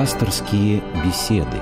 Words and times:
Пасторские 0.00 0.82
беседы. 1.04 1.58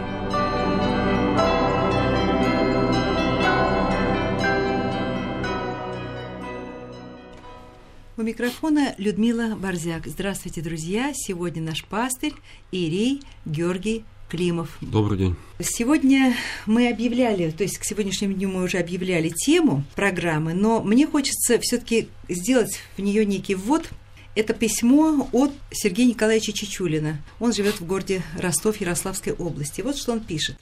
У 8.17 8.23
микрофона 8.23 8.95
Людмила 8.97 9.57
Борзяк. 9.57 10.07
Здравствуйте, 10.07 10.61
друзья! 10.61 11.11
Сегодня 11.17 11.65
наш 11.65 11.85
пастырь 11.85 12.35
Ирей 12.71 13.23
Георгий 13.45 14.05
Климов. 14.29 14.79
Добрый 14.81 15.19
день. 15.19 15.37
Сегодня 15.59 16.33
мы 16.65 16.91
объявляли, 16.91 17.51
то 17.51 17.65
есть 17.65 17.79
к 17.79 17.85
сегодняшнему 17.85 18.35
дню 18.35 18.51
мы 18.51 18.63
уже 18.63 18.79
объявляли 18.79 19.31
тему 19.31 19.83
программы, 19.97 20.55
но 20.55 20.81
мне 20.81 21.09
хочется 21.09 21.59
все-таки 21.59 22.07
сделать 22.29 22.79
в 22.97 23.01
нее 23.01 23.27
некий 23.27 23.57
ввод. 23.57 23.91
Это 24.39 24.55
письмо 24.55 25.29
от 25.33 25.51
Сергея 25.73 26.07
Николаевича 26.07 26.53
Чечулина. 26.53 27.21
Он 27.41 27.53
живет 27.53 27.81
в 27.81 27.85
городе 27.85 28.23
Ростов 28.39 28.81
Ярославской 28.81 29.33
области. 29.33 29.81
Вот 29.81 29.97
что 29.97 30.13
он 30.13 30.21
пишет. 30.21 30.57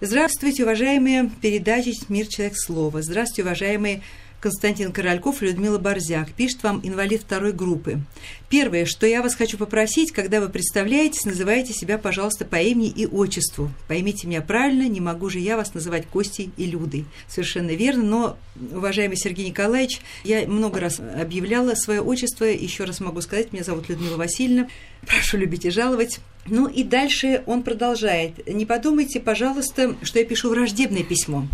Здравствуйте, 0.00 0.64
уважаемые 0.64 1.30
передачи 1.40 1.94
«Мир. 2.08 2.26
Человек. 2.26 2.58
Слово». 2.58 3.02
Здравствуйте, 3.02 3.42
уважаемые 3.42 4.02
Константин 4.40 4.92
Корольков 4.92 5.42
и 5.42 5.46
Людмила 5.46 5.78
Борзяк. 5.78 6.32
Пишет 6.32 6.62
вам 6.62 6.80
инвалид 6.82 7.22
второй 7.22 7.52
группы. 7.52 8.00
Первое, 8.48 8.84
что 8.84 9.06
я 9.06 9.22
вас 9.22 9.34
хочу 9.34 9.58
попросить, 9.58 10.12
когда 10.12 10.40
вы 10.40 10.48
представляетесь, 10.48 11.24
называйте 11.24 11.72
себя, 11.72 11.98
пожалуйста, 11.98 12.44
по 12.44 12.56
имени 12.56 12.88
и 12.88 13.06
отчеству. 13.06 13.70
Поймите 13.88 14.26
меня 14.26 14.42
правильно, 14.42 14.88
не 14.88 15.00
могу 15.00 15.30
же 15.30 15.38
я 15.38 15.56
вас 15.56 15.74
называть 15.74 16.06
Костей 16.06 16.50
и 16.56 16.66
Людой. 16.66 17.06
Совершенно 17.28 17.70
верно, 17.70 18.04
но, 18.04 18.36
уважаемый 18.72 19.16
Сергей 19.16 19.48
Николаевич, 19.48 20.00
я 20.22 20.46
много 20.46 20.80
раз 20.80 21.00
объявляла 21.00 21.74
свое 21.74 22.00
отчество, 22.00 22.44
еще 22.44 22.84
раз 22.84 23.00
могу 23.00 23.20
сказать, 23.20 23.52
меня 23.52 23.64
зовут 23.64 23.88
Людмила 23.88 24.16
Васильевна. 24.16 24.68
Прошу 25.06 25.38
любить 25.38 25.64
и 25.64 25.70
жаловать. 25.70 26.20
Ну 26.46 26.68
и 26.68 26.84
дальше 26.84 27.42
он 27.46 27.62
продолжает. 27.62 28.46
Не 28.46 28.66
подумайте, 28.66 29.18
пожалуйста, 29.18 29.96
что 30.02 30.18
я 30.18 30.24
пишу 30.24 30.50
враждебное 30.50 31.02
письмо. 31.02 31.46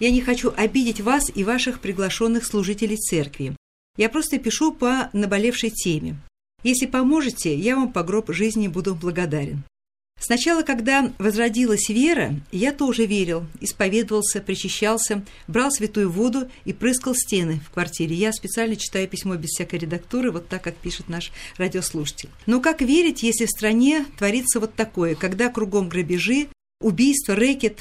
Я 0.00 0.10
не 0.10 0.20
хочу 0.20 0.52
обидеть 0.56 1.00
вас 1.00 1.24
и 1.34 1.44
ваших 1.44 1.80
приглашенных 1.80 2.44
служителей 2.46 2.96
церкви. 2.96 3.56
Я 3.96 4.08
просто 4.08 4.38
пишу 4.38 4.72
по 4.72 5.10
наболевшей 5.12 5.70
теме. 5.70 6.16
Если 6.62 6.86
поможете, 6.86 7.54
я 7.54 7.76
вам 7.76 7.92
по 7.92 8.02
гроб 8.02 8.32
жизни 8.32 8.68
буду 8.68 8.94
благодарен. 8.94 9.64
Сначала, 10.20 10.62
когда 10.62 11.12
возродилась 11.18 11.88
вера, 11.88 12.34
я 12.50 12.72
тоже 12.72 13.06
верил, 13.06 13.46
исповедовался, 13.60 14.40
причащался, 14.40 15.24
брал 15.46 15.70
святую 15.70 16.10
воду 16.10 16.50
и 16.64 16.72
прыскал 16.72 17.14
стены 17.14 17.60
в 17.64 17.70
квартире. 17.70 18.16
Я 18.16 18.32
специально 18.32 18.74
читаю 18.74 19.06
письмо 19.06 19.36
без 19.36 19.50
всякой 19.50 19.78
редактуры, 19.80 20.32
вот 20.32 20.48
так, 20.48 20.62
как 20.62 20.76
пишет 20.76 21.08
наш 21.08 21.30
радиослушатель. 21.56 22.30
Но 22.46 22.60
как 22.60 22.82
верить, 22.82 23.22
если 23.22 23.46
в 23.46 23.50
стране 23.50 24.04
творится 24.16 24.58
вот 24.58 24.74
такое, 24.74 25.14
когда 25.14 25.50
кругом 25.50 25.88
грабежи, 25.88 26.48
убийства, 26.80 27.36
рэкет, 27.36 27.78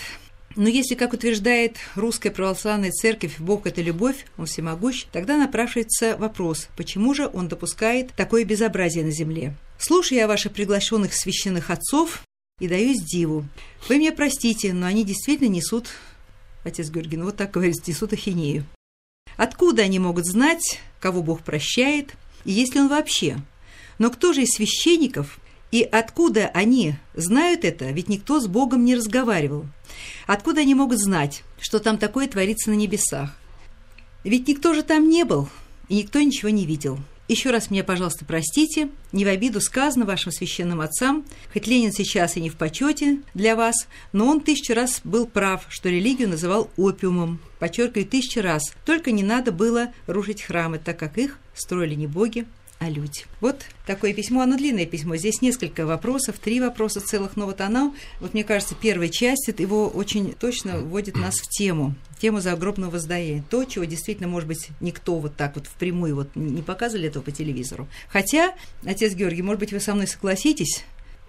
но 0.58 0.67
если, 0.67 0.95
как 0.95 1.13
утверждает 1.13 1.77
русская 1.95 2.31
православная 2.31 2.91
церковь, 2.91 3.39
Бог– 3.39 3.66
это 3.67 3.81
любовь, 3.81 4.25
Он 4.38 4.47
всемогущ, 4.47 5.05
тогда 5.11 5.38
напрашивается 5.38 6.17
вопрос, 6.17 6.67
почему 6.75 7.14
же 7.14 7.30
Он 7.31 7.47
допускает 7.47 8.11
такое 8.14 8.44
безобразие 8.44 9.05
на 9.05 9.11
земле? 9.11 9.55
Слушая 9.80 10.19
я 10.19 10.27
ваших 10.27 10.53
приглашенных 10.53 11.14
священных 11.14 11.69
отцов 11.69 12.23
и 12.59 12.67
даюсь 12.67 13.02
диву. 13.03 13.45
Вы 13.88 13.99
меня 13.99 14.11
простите, 14.11 14.73
но 14.73 14.88
они 14.88 15.05
действительно 15.05 15.49
несут, 15.49 15.89
отец 16.64 16.89
Георгий, 16.89 17.17
ну 17.17 17.25
вот 17.25 17.38
так 17.38 17.52
говорится, 17.52 17.83
несут 17.86 18.14
ахинею. 18.14 18.66
Откуда 19.38 19.83
они 19.83 19.99
могут 19.99 20.25
знать, 20.25 20.80
кого 20.99 21.21
Бог 21.21 21.44
прощает, 21.44 22.16
и 22.44 22.52
есть 22.52 22.73
ли 22.73 22.81
Он 22.81 22.88
вообще? 22.88 23.38
Но 23.99 24.09
кто 24.09 24.33
же 24.33 24.42
из 24.42 24.49
священников 24.49 25.39
и 25.72 25.84
откуда 25.84 26.48
они 26.54 26.96
знают 27.14 27.66
это, 27.66 27.92
ведь 27.92 28.10
никто 28.10 28.40
с 28.40 28.48
Богом 28.48 28.86
не 28.86 28.95
разговаривал. 28.95 29.66
Откуда 30.26 30.61
они 30.61 30.76
могут 30.76 31.00
знать, 31.00 31.44
что 31.60 31.80
там 31.80 31.98
такое 31.98 32.28
творится 32.28 32.70
на 32.70 32.76
небесах? 32.76 33.38
Ведь 34.23 34.48
никто 34.48 34.73
же 34.73 34.83
там 34.83 35.10
не 35.10 35.23
был, 35.26 35.50
и 35.89 35.95
никто 35.95 36.20
ничего 36.20 36.50
не 36.50 36.66
видел. 36.66 37.00
Еще 37.27 37.50
раз 37.52 37.70
меня, 37.70 37.83
пожалуйста, 37.83 38.23
простите, 38.23 38.89
не 39.11 39.26
в 39.26 39.27
обиду 39.27 39.60
сказано 39.60 40.06
вашим 40.06 40.32
священным 40.32 40.80
отцам, 40.80 41.26
хоть 41.52 41.67
Ленин 41.67 41.92
сейчас 41.92 42.38
и 42.38 42.42
не 42.42 42.50
в 42.50 42.56
почете 42.56 43.22
для 43.33 43.58
вас, 43.58 43.88
но 44.14 44.27
он 44.27 44.39
тысячу 44.39 44.73
раз 44.73 45.02
был 45.04 45.26
прав, 45.27 45.66
что 45.67 45.89
религию 45.89 46.30
называл 46.30 46.72
опиумом. 46.77 47.42
Подчеркиваю, 47.60 48.08
тысячу 48.08 48.42
раз. 48.42 48.64
Только 48.86 49.11
не 49.11 49.23
надо 49.23 49.52
было 49.52 49.92
рушить 50.06 50.42
храмы, 50.42 50.80
так 50.80 50.98
как 50.98 51.17
их 51.17 51.38
строили 51.54 51.95
не 51.95 52.08
боги, 52.08 52.45
о 52.80 52.89
люди. 52.89 53.26
Вот 53.42 53.64
такое 53.86 54.14
письмо, 54.14 54.42
оно 54.42 54.58
длинное 54.58 54.86
письмо. 54.86 55.15
Здесь 55.15 55.42
несколько 55.42 55.86
вопросов, 55.86 56.38
три 56.39 56.60
вопроса 56.60 57.02
целых, 57.02 57.36
но 57.36 57.45
вот 57.45 57.61
оно, 57.61 57.95
вот 58.20 58.33
мне 58.33 58.43
кажется, 58.43 58.76
первая 58.80 59.10
часть, 59.10 59.52
его 59.58 59.88
очень 59.88 60.33
точно 60.33 60.80
вводит 60.80 61.15
нас 61.15 61.36
в 61.36 61.49
тему, 61.49 61.95
тему 62.20 62.39
загробного 62.39 62.92
воздаяния. 62.92 63.43
То, 63.49 63.64
чего 63.64 63.86
действительно, 63.86 64.27
может 64.27 64.48
быть, 64.48 64.70
никто 64.80 65.17
вот 65.20 65.36
так 65.36 65.55
вот 65.55 65.67
впрямую 65.67 66.15
вот 66.15 66.36
не 66.36 66.61
показывали 66.61 67.08
этого 67.08 67.23
по 67.23 67.32
телевизору. 67.32 67.88
Хотя, 68.10 68.54
отец 68.86 69.14
Георгий, 69.14 69.42
может 69.42 69.59
быть, 69.59 69.73
вы 69.73 69.80
со 69.80 69.95
мной 69.95 70.08
согласитесь, 70.08 70.83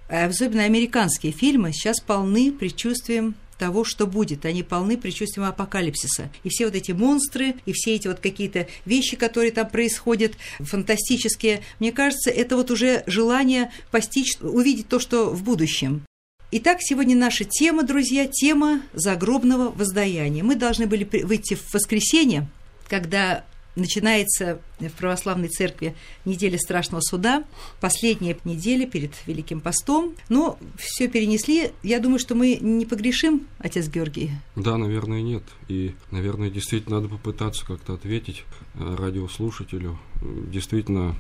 особенно 0.09 0.65
американские 0.65 1.32
фильмы 1.32 1.72
сейчас 1.72 2.00
полны 2.00 2.53
предчувствием 2.53 3.34
того, 3.58 3.84
что 3.84 4.06
будет. 4.06 4.44
Они 4.44 4.62
полны 4.62 4.96
предчувствием 4.96 5.48
апокалипсиса. 5.48 6.30
И 6.44 6.48
все 6.48 6.66
вот 6.66 6.74
эти 6.74 6.92
монстры, 6.92 7.54
и 7.66 7.72
все 7.72 7.94
эти 7.94 8.08
вот 8.08 8.20
какие-то 8.20 8.69
вещи, 8.84 9.16
которые 9.16 9.52
там 9.52 9.69
происходят, 9.69 10.32
фантастические, 10.60 11.62
мне 11.80 11.92
кажется, 11.92 12.30
это 12.30 12.56
вот 12.56 12.70
уже 12.70 13.02
желание 13.06 13.70
постичь, 13.91 14.38
увидеть 14.41 14.88
то, 14.88 14.98
что 14.98 15.30
в 15.30 15.42
будущем. 15.42 16.02
Итак, 16.50 16.78
сегодня 16.80 17.14
наша 17.14 17.44
тема, 17.44 17.82
друзья, 17.82 18.26
тема 18.26 18.80
загробного 18.94 19.70
воздаяния. 19.70 20.42
Мы 20.42 20.54
должны 20.54 20.86
были 20.86 21.04
выйти 21.04 21.54
в 21.54 21.74
воскресенье, 21.74 22.48
когда 22.88 23.44
начинается 23.78 24.61
в 24.78 24.91
православной 24.91 25.49
церкви 25.49 25.94
неделя 26.25 26.59
страшного 26.59 27.00
суда, 27.00 27.44
последняя 27.81 28.37
неделя 28.44 28.87
перед 28.87 29.12
Великим 29.27 29.61
постом. 29.61 30.15
Но 30.28 30.59
все 30.77 31.09
перенесли. 31.09 31.72
Я 31.83 32.00
думаю, 32.00 32.19
что 32.19 32.34
мы 32.34 32.56
не 32.61 32.87
погрешим, 32.87 33.47
отец 33.59 33.89
Георгий. 33.89 34.33
Да, 34.56 34.77
наверное, 34.77 35.22
нет. 35.22 35.43
И, 35.69 35.94
наверное, 36.11 36.50
действительно 36.50 36.97
надо 36.97 37.09
попытаться 37.09 37.65
как-то 37.66 37.94
ответить 37.94 38.44
э, 38.75 38.97
радиослушателю. 38.99 39.99
Действительно, 40.22 41.16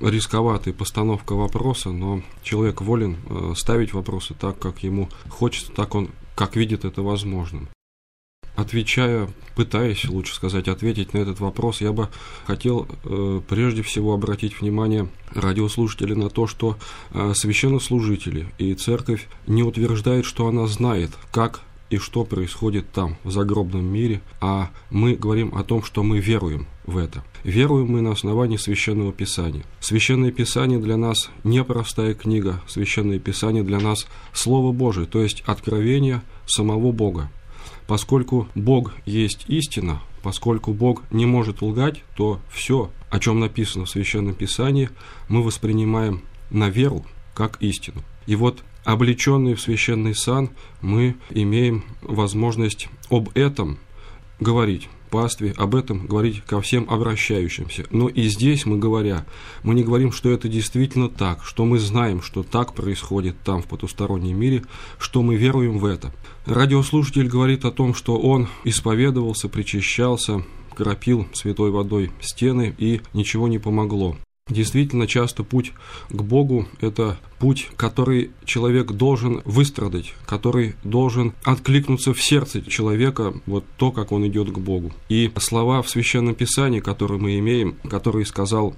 рисковатая 0.00 0.74
постановка 0.74 1.34
вопроса, 1.34 1.90
но 1.90 2.22
человек 2.42 2.80
волен 2.80 3.16
э, 3.28 3.54
ставить 3.56 3.92
вопросы 3.92 4.34
так, 4.34 4.58
как 4.58 4.82
ему 4.82 5.08
хочется, 5.28 5.72
так 5.72 5.94
он, 5.94 6.10
как 6.34 6.56
видит 6.56 6.84
это 6.84 7.02
возможным. 7.02 7.68
Отвечая, 8.54 9.30
пытаясь, 9.54 10.04
лучше 10.04 10.34
сказать, 10.34 10.68
ответить 10.68 11.14
на 11.14 11.18
этот 11.18 11.40
вопрос, 11.40 11.80
я 11.80 11.92
бы 11.92 12.08
хотел 12.46 12.86
э, 13.04 13.40
прежде 13.48 13.82
всего 13.82 14.12
обратить 14.12 14.60
внимание 14.60 15.08
радиослушателей 15.34 16.14
на 16.14 16.28
то, 16.28 16.46
что 16.46 16.76
э, 17.12 17.32
священнослужители 17.34 18.46
и 18.58 18.74
церковь 18.74 19.26
не 19.46 19.62
утверждают, 19.62 20.26
что 20.26 20.46
она 20.48 20.66
знает, 20.66 21.10
как 21.30 21.62
и 21.92 21.98
что 21.98 22.24
происходит 22.24 22.90
там, 22.90 23.16
в 23.22 23.30
загробном 23.30 23.84
мире, 23.84 24.22
а 24.40 24.70
мы 24.90 25.14
говорим 25.14 25.54
о 25.54 25.62
том, 25.62 25.82
что 25.82 26.02
мы 26.02 26.20
веруем 26.20 26.66
в 26.86 26.96
это. 26.96 27.22
Веруем 27.44 27.88
мы 27.88 28.00
на 28.00 28.12
основании 28.12 28.56
Священного 28.56 29.12
Писания. 29.12 29.64
Священное 29.80 30.30
Писание 30.30 30.78
для 30.78 30.96
нас 30.96 31.30
не 31.44 31.62
простая 31.62 32.14
книга, 32.14 32.62
Священное 32.66 33.18
Писание 33.18 33.62
для 33.62 33.78
нас 33.78 34.06
Слово 34.32 34.72
Божие, 34.72 35.06
то 35.06 35.22
есть 35.22 35.42
откровение 35.46 36.22
самого 36.46 36.92
Бога. 36.92 37.30
Поскольку 37.92 38.48
Бог 38.54 38.94
есть 39.04 39.44
истина, 39.48 40.00
поскольку 40.22 40.72
Бог 40.72 41.02
не 41.10 41.26
может 41.26 41.60
лгать, 41.60 42.02
то 42.16 42.40
все, 42.50 42.90
о 43.10 43.18
чем 43.18 43.38
написано 43.38 43.84
в 43.84 43.90
Священном 43.90 44.32
Писании, 44.32 44.88
мы 45.28 45.42
воспринимаем 45.42 46.22
на 46.48 46.70
веру 46.70 47.04
как 47.34 47.60
истину. 47.60 48.02
И 48.26 48.34
вот 48.34 48.64
облеченные 48.84 49.56
в 49.56 49.60
священный 49.60 50.14
сан, 50.14 50.48
мы 50.80 51.16
имеем 51.28 51.84
возможность 52.00 52.88
об 53.10 53.28
этом 53.36 53.78
говорить 54.42 54.88
пастве, 55.12 55.54
об 55.58 55.74
этом 55.74 56.06
говорить 56.06 56.42
ко 56.44 56.60
всем 56.60 56.86
обращающимся. 56.88 57.84
Но 57.90 58.08
и 58.08 58.22
здесь 58.22 58.64
мы 58.66 58.78
говоря, 58.78 59.26
мы 59.62 59.74
не 59.74 59.84
говорим, 59.84 60.10
что 60.10 60.30
это 60.30 60.48
действительно 60.48 61.08
так, 61.08 61.44
что 61.44 61.64
мы 61.64 61.78
знаем, 61.78 62.22
что 62.22 62.42
так 62.42 62.72
происходит 62.74 63.36
там, 63.44 63.62
в 63.62 63.66
потустороннем 63.66 64.36
мире, 64.36 64.64
что 64.98 65.22
мы 65.22 65.36
веруем 65.36 65.78
в 65.78 65.84
это. 65.84 66.12
Радиослушатель 66.46 67.28
говорит 67.28 67.64
о 67.64 67.70
том, 67.70 67.94
что 67.94 68.18
он 68.18 68.48
исповедовался, 68.64 69.48
причащался, 69.48 70.42
кропил 70.74 71.28
святой 71.34 71.70
водой 71.70 72.10
стены, 72.20 72.74
и 72.78 73.02
ничего 73.12 73.46
не 73.46 73.58
помогло. 73.58 74.16
Действительно, 74.52 75.06
часто 75.06 75.44
путь 75.44 75.72
к 76.10 76.22
Богу– 76.22 76.68
это 76.80 77.18
путь, 77.38 77.70
который 77.76 78.30
человек 78.44 78.92
должен 78.92 79.40
выстрадать, 79.46 80.14
который 80.26 80.74
должен 80.84 81.32
откликнуться 81.42 82.12
в 82.12 82.22
сердце 82.22 82.60
человека, 82.62 83.32
вот 83.46 83.64
то, 83.78 83.92
как 83.92 84.12
он 84.12 84.26
идет 84.26 84.50
к 84.50 84.58
Богу. 84.58 84.92
И 85.08 85.30
слова 85.38 85.80
в 85.80 85.88
Священном 85.88 86.34
Писании, 86.34 86.80
которые 86.80 87.18
мы 87.18 87.38
имеем, 87.38 87.76
которые 87.88 88.26
сказал 88.26 88.76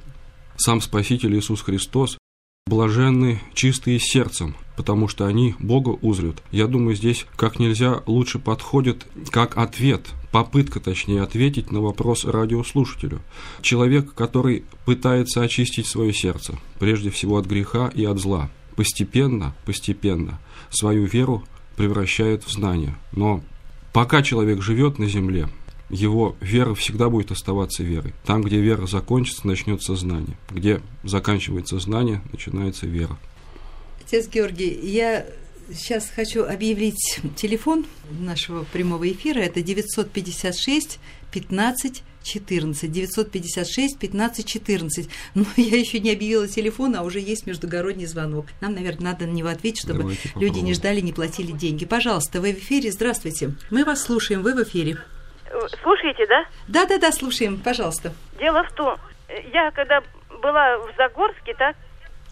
сам 0.57 0.81
Спаситель 0.81 1.37
Иисус 1.37 1.63
Христос, 1.63 2.19
«Блаженны 2.67 3.41
чистые 3.53 3.99
сердцем, 3.99 4.55
потому 4.77 5.09
что 5.09 5.27
они 5.27 5.55
Бога 5.59 5.91
узрят. 5.91 6.43
Я 6.51 6.67
думаю, 6.67 6.97
здесь 6.97 7.27
как 7.37 7.59
нельзя 7.59 8.03
лучше 8.07 8.39
подходит 8.39 9.07
как 9.31 9.57
ответ, 9.57 10.09
попытка, 10.33 10.81
точнее, 10.81 11.23
ответить 11.23 11.71
на 11.71 11.81
вопрос 11.81 12.25
радиослушателю. 12.25 13.21
Человек, 13.61 14.15
который 14.15 14.65
пытается 14.85 15.43
очистить 15.43 15.87
свое 15.87 16.13
сердце, 16.13 16.59
прежде 16.79 17.11
всего 17.11 17.39
от 17.39 17.47
греха 17.47 17.91
и 17.95 18.05
от 18.05 18.19
зла, 18.19 18.51
постепенно, 18.77 19.55
постепенно 19.65 20.41
свою 20.71 21.07
веру 21.07 21.45
превращает 21.77 22.45
в 22.45 22.51
знание. 22.51 22.97
Но 23.13 23.43
пока 23.93 24.23
человек 24.23 24.61
живет 24.63 24.99
на 24.99 25.07
земле, 25.07 25.49
его 25.91 26.35
вера 26.41 26.75
всегда 26.75 27.09
будет 27.09 27.31
оставаться 27.31 27.83
верой. 27.83 28.15
Там, 28.25 28.43
где 28.43 28.61
вера 28.61 28.87
закончится, 28.87 29.47
начнется 29.47 29.95
знание. 29.95 30.37
Где 30.51 30.81
заканчивается 31.05 31.79
знание, 31.79 32.23
начинается 32.33 32.87
вера. 32.87 33.19
Отец 34.07 34.29
Георгий, 34.29 34.79
я 34.83 35.25
сейчас 35.73 36.11
хочу 36.15 36.45
объявить 36.45 37.21
телефон 37.37 37.87
нашего 38.11 38.65
прямого 38.65 39.11
эфира. 39.11 39.39
Это 39.39 39.63
956 39.63 40.99
15 41.33 42.03
14 42.23 42.93
956 42.93 43.99
15 43.99 44.47
14. 44.47 45.09
Но 45.35 45.45
я 45.57 45.79
еще 45.79 46.01
не 46.01 46.13
объявила 46.13 46.47
телефон, 46.47 46.97
а 46.97 47.03
уже 47.03 47.19
есть 47.19 47.47
междугородний 47.47 48.05
звонок. 48.05 48.47
Нам, 48.61 48.75
наверное, 48.75 49.13
надо 49.13 49.27
на 49.27 49.33
него 49.33 49.49
ответить, 49.49 49.83
чтобы 49.83 50.15
люди 50.37 50.59
не 50.59 50.75
ждали, 50.75 51.01
не 51.01 51.15
платили 51.15 51.53
деньги. 51.53 51.87
Пожалуйста, 51.87 52.43
вы 52.43 52.53
в 52.53 52.59
эфире. 52.59 52.93
Здравствуйте. 52.93 53.53
Мы 53.71 53.87
вас 53.87 54.03
слушаем. 54.03 54.43
Вы 54.43 54.55
в 54.55 54.63
эфире. 54.65 54.99
Слушаете, 55.83 56.27
да? 56.27 56.45
Да, 56.69 56.85
да, 56.87 56.99
да, 56.99 57.11
слушаем, 57.11 57.59
пожалуйста. 57.59 58.13
Дело 58.39 58.65
в 58.65 58.73
том, 58.73 58.99
я 59.53 59.71
когда 59.71 60.03
была 60.43 60.79
в 60.79 60.95
Загорске, 60.99 61.55
так? 61.55 61.77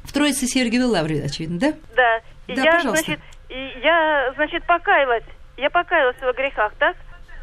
В 0.04 0.12
Троице 0.12 0.46
Сергиевой 0.46 0.88
Лавре, 0.88 1.22
очевидно, 1.24 1.58
да? 1.58 1.72
Да. 1.96 2.16
И 2.48 2.54
да, 2.56 2.62
я, 2.62 2.72
пожалуйста. 2.72 3.04
значит, 3.04 3.20
и 3.48 3.72
я, 3.82 4.32
значит, 4.34 4.64
покаялась. 4.66 5.24
Я 5.56 5.70
покаялась 5.70 6.16
в 6.16 6.32
грехах, 6.34 6.72
так? 6.78 6.96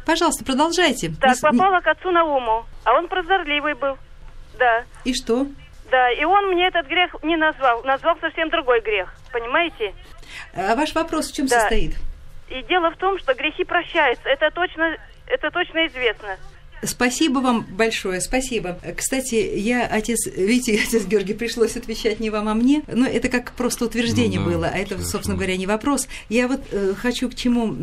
Пожалуйста, 0.06 0.44
продолжайте. 0.44 1.10
Так, 1.20 1.36
Не- 1.36 1.40
попала 1.40 1.80
к 1.80 1.86
отцу 1.86 2.10
Науму, 2.10 2.66
а 2.84 2.94
он 2.94 3.08
прозорливый 3.08 3.74
был. 3.74 3.96
Да, 4.58 4.84
И 5.04 5.14
что? 5.14 5.46
да, 5.90 6.10
и 6.12 6.24
он 6.24 6.48
мне 6.52 6.66
этот 6.68 6.86
грех 6.86 7.14
не 7.22 7.36
назвал, 7.36 7.82
назвал 7.84 8.16
совсем 8.20 8.50
другой 8.50 8.80
грех, 8.82 9.12
понимаете? 9.32 9.94
А 10.54 10.74
ваш 10.76 10.94
вопрос 10.94 11.30
в 11.30 11.34
чем 11.34 11.46
Да. 11.46 11.60
состоит? 11.60 11.96
И 12.48 12.62
дело 12.64 12.90
в 12.90 12.96
том, 12.96 13.18
что 13.18 13.34
грехи 13.34 13.64
прощаются, 13.64 14.28
это 14.28 14.50
точно, 14.50 14.96
это 15.26 15.50
точно 15.50 15.86
известно. 15.86 16.36
Спасибо 16.82 17.38
вам 17.38 17.66
большое, 17.70 18.20
спасибо. 18.20 18.78
Кстати, 18.96 19.34
я, 19.34 19.86
отец, 19.86 20.26
видите, 20.26 20.80
отец 20.86 21.04
Георгий, 21.04 21.34
пришлось 21.34 21.76
отвечать 21.76 22.20
не 22.20 22.30
вам, 22.30 22.48
а 22.48 22.54
мне, 22.54 22.82
но 22.86 23.06
это 23.06 23.28
как 23.28 23.52
просто 23.52 23.84
утверждение 23.84 24.40
Ну 24.40 24.46
да, 24.46 24.52
было, 24.52 24.66
а 24.66 24.76
это, 24.76 24.90
совершенно. 24.90 25.10
собственно 25.10 25.36
говоря, 25.36 25.56
не 25.56 25.66
вопрос. 25.66 26.08
Я 26.28 26.48
вот 26.48 26.60
э, 26.70 26.94
хочу 26.96 27.28
к 27.28 27.34
чему 27.34 27.76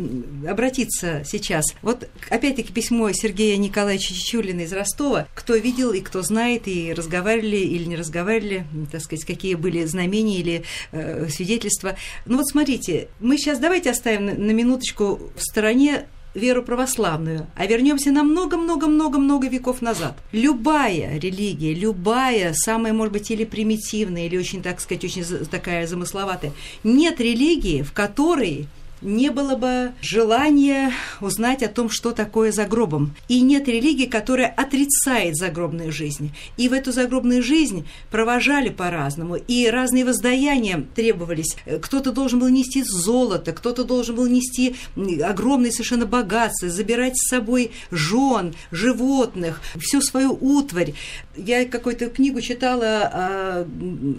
обратиться 0.48 1.22
сейчас. 1.24 1.64
Вот, 1.82 2.08
опять-таки, 2.30 2.72
письмо 2.72 3.12
Сергея 3.12 3.56
Николаевича 3.56 4.14
Чичулина 4.14 4.62
из 4.62 4.72
Ростова. 4.72 5.28
Кто 5.34 5.54
видел 5.54 5.92
и 5.92 6.00
кто 6.00 6.22
знает, 6.22 6.66
и 6.66 6.92
разговаривали 6.92 7.56
или 7.56 7.84
не 7.84 7.96
разговаривали, 7.96 8.66
так 8.90 9.00
сказать, 9.00 9.24
какие 9.24 9.54
были 9.54 9.84
знамения 9.84 10.38
или 10.38 10.64
э, 10.92 11.28
свидетельства. 11.28 11.96
Ну 12.26 12.38
вот 12.38 12.48
смотрите, 12.48 13.08
мы 13.20 13.38
сейчас 13.38 13.58
давайте 13.58 13.90
оставим 13.90 14.26
на, 14.26 14.34
на 14.34 14.50
минуточку 14.50 15.20
в 15.36 15.42
стороне 15.42 16.06
веру 16.38 16.62
православную, 16.62 17.46
а 17.56 17.66
вернемся 17.66 18.10
на 18.10 18.22
много-много-много-много 18.22 19.48
веков 19.48 19.82
назад. 19.82 20.14
Любая 20.32 21.18
религия, 21.18 21.74
любая, 21.74 22.54
самая, 22.54 22.92
может 22.92 23.12
быть, 23.12 23.30
или 23.30 23.44
примитивная, 23.44 24.26
или 24.26 24.38
очень, 24.38 24.62
так 24.62 24.80
сказать, 24.80 25.04
очень 25.04 25.24
такая 25.50 25.86
замысловатая, 25.86 26.52
нет 26.84 27.20
религии, 27.20 27.82
в 27.82 27.92
которой 27.92 28.68
не 29.02 29.30
было 29.30 29.56
бы 29.56 29.92
желания 30.02 30.92
узнать 31.20 31.62
о 31.62 31.68
том, 31.68 31.90
что 31.90 32.12
такое 32.12 32.52
за 32.52 32.64
гробом. 32.64 33.14
И 33.28 33.40
нет 33.40 33.68
религии, 33.68 34.06
которая 34.06 34.48
отрицает 34.48 35.36
загробную 35.36 35.92
жизнь. 35.92 36.32
И 36.56 36.68
в 36.68 36.72
эту 36.72 36.92
загробную 36.92 37.42
жизнь 37.42 37.86
провожали 38.10 38.68
по-разному. 38.68 39.36
И 39.36 39.68
разные 39.68 40.04
воздаяния 40.04 40.84
требовались. 40.94 41.56
Кто-то 41.82 42.12
должен 42.12 42.40
был 42.40 42.48
нести 42.48 42.82
золото, 42.82 43.52
кто-то 43.52 43.84
должен 43.84 44.16
был 44.16 44.26
нести 44.26 44.76
огромные 45.22 45.72
совершенно 45.72 46.06
богатства, 46.06 46.68
забирать 46.68 47.16
с 47.16 47.28
собой 47.28 47.70
жен, 47.90 48.54
животных, 48.70 49.60
всю 49.78 50.00
свою 50.00 50.36
утварь. 50.40 50.94
Я 51.36 51.64
какую-то 51.66 52.08
книгу 52.08 52.40
читала 52.40 53.10
о, 53.12 53.66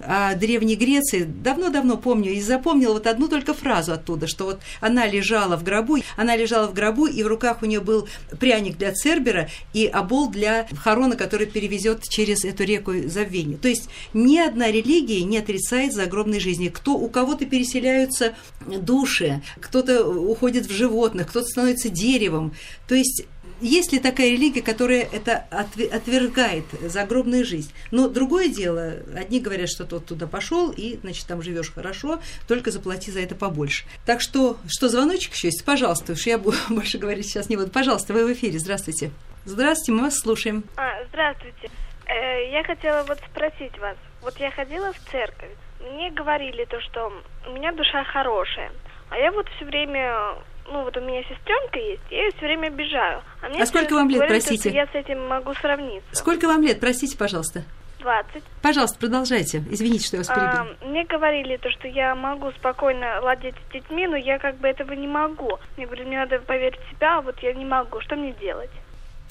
о 0.06 0.36
Древней 0.36 0.76
Греции, 0.76 1.24
давно-давно 1.24 1.98
помню, 1.98 2.32
и 2.32 2.42
запомнила 2.42 2.94
вот 2.94 3.08
одну 3.08 3.28
только 3.28 3.54
фразу 3.54 3.94
оттуда, 3.94 4.28
что 4.28 4.46
вот 4.46 4.60
она 4.82 5.08
лежала 5.08 5.58
в 5.58 5.64
гробу, 5.64 5.98
она 6.18 6.36
лежала 6.36 6.68
в 6.68 6.74
гробу, 6.74 7.08
и 7.08 7.24
в 7.24 7.28
руках 7.28 7.62
у 7.62 7.66
нее 7.66 7.80
был 7.80 8.08
пряник 8.40 8.78
для 8.78 8.94
Цербера 8.94 9.50
и 9.74 9.86
обол 9.86 10.30
для 10.30 10.68
Харона, 10.78 11.16
который 11.16 11.48
перевезет 11.48 12.08
через 12.08 12.46
эту 12.46 12.64
реку 12.64 12.94
забвения. 13.08 13.58
То 13.58 13.68
есть 13.68 13.90
ни 14.14 14.38
одна 14.38 14.72
религия 14.72 15.24
не 15.24 15.38
отрицает 15.38 15.94
загробной 15.94 16.40
жизни. 16.40 16.70
Кто, 16.70 16.94
у 16.94 17.10
кого-то 17.10 17.46
переселяются 17.46 18.34
души, 18.66 19.42
кто-то 19.60 20.06
уходит 20.08 20.66
в 20.66 20.72
животных, 20.72 21.28
кто-то 21.30 21.48
становится 21.48 21.90
деревом. 21.90 22.54
То 22.88 22.96
есть 22.96 23.26
есть 23.62 23.92
ли 23.94 24.00
такая 24.00 24.32
религия, 24.32 24.62
которая 24.62 25.02
это 25.02 25.46
отве- 25.52 25.90
отвергает 25.90 26.66
загробную 26.82 27.46
жизнь? 27.46 27.72
Но 27.92 28.08
другое 28.08 28.48
дело, 28.50 28.94
одни 29.16 29.40
говорят, 29.40 29.70
что 29.70 29.86
тот 29.86 30.06
туда 30.06 30.28
пошел, 30.28 30.72
и, 30.72 30.98
значит, 30.98 31.28
там 31.28 31.42
живешь 31.42 31.72
хорошо, 31.74 32.20
только 32.48 32.72
заплати 32.72 33.12
за 33.12 33.22
это 33.22 33.36
побольше. 33.36 33.86
Так 34.06 34.22
что, 34.22 34.58
что 34.68 34.90
звоночек 34.90 35.34
еще 35.34 35.48
есть? 35.48 35.66
Пожалуйста, 35.66 36.14
уж 36.14 36.26
я 36.26 36.38
больше 36.70 36.98
говорить 36.98 37.28
сейчас 37.28 37.50
не 37.50 37.58
буду. 37.58 37.70
Пожалуйста, 37.70 38.14
вы 38.14 38.26
в 38.26 38.34
эфире, 38.34 38.60
здравствуйте. 38.60 39.12
Здравствуйте, 39.46 39.92
мы 39.94 40.04
вас 40.04 40.20
слушаем. 40.20 40.64
А, 40.76 41.04
здравствуйте. 41.10 41.70
Э, 42.06 42.52
я 42.52 42.64
хотела 42.64 43.04
вот 43.04 43.20
спросить 43.32 43.78
вас. 43.80 43.96
Вот 44.22 44.38
я 44.38 44.52
ходила 44.52 44.92
в 44.92 45.00
церковь. 45.12 45.52
Мне 45.80 46.12
говорили 46.12 46.66
то, 46.66 46.80
что 46.82 47.12
у 47.48 47.52
меня 47.54 47.72
душа 47.72 48.04
хорошая. 48.04 48.72
А 49.10 49.18
я 49.18 49.32
вот 49.32 49.48
все 49.56 49.66
время, 49.66 50.36
ну 50.72 50.84
вот 50.84 50.96
у 50.98 51.02
меня 51.02 51.22
сестренка 51.24 51.80
есть, 51.80 52.02
я 52.10 52.24
ее 52.26 52.32
все 52.32 52.46
время 52.46 52.68
обижаю. 52.68 53.22
мне 53.50 53.62
А 53.62 53.66
сколько 53.66 53.94
вам 53.94 54.10
лет, 54.10 54.18
говорят, 54.20 54.42
что 54.42 54.50
простите? 54.50 54.76
Я 54.76 54.86
с 54.88 54.96
этим 54.96 55.28
могу 55.28 55.54
сравниться. 55.56 56.08
Сколько 56.16 56.48
вам 56.48 56.62
лет? 56.64 56.80
Простите, 56.80 57.18
пожалуйста. 57.18 57.64
20. 58.00 58.44
Пожалуйста, 58.62 58.98
продолжайте. 58.98 59.64
Извините, 59.70 60.06
что 60.08 60.16
я 60.18 60.20
вас 60.22 60.30
А, 60.30 60.34
перебила. 60.36 60.90
мне 60.90 61.04
говорили 61.04 61.58
то, 61.58 61.70
что 61.70 61.88
я 61.88 62.16
могу 62.16 62.52
спокойно 62.52 63.20
ладить 63.22 63.56
с 63.68 63.74
детьми, 63.74 64.08
но 64.08 64.16
я 64.16 64.40
как 64.40 64.58
бы 64.58 64.68
этого 64.70 64.94
не 64.94 65.08
могу. 65.08 65.60
Мне 65.76 65.86
говорят, 65.86 66.08
мне 66.08 66.18
надо 66.18 66.40
поверить 66.40 66.80
в 66.80 66.90
себя, 66.96 67.18
а 67.18 67.22
вот 67.22 67.38
я 67.40 67.54
не 67.54 67.66
могу. 67.66 68.00
Что 68.02 68.16
мне 68.16 68.34
делать? 68.40 68.70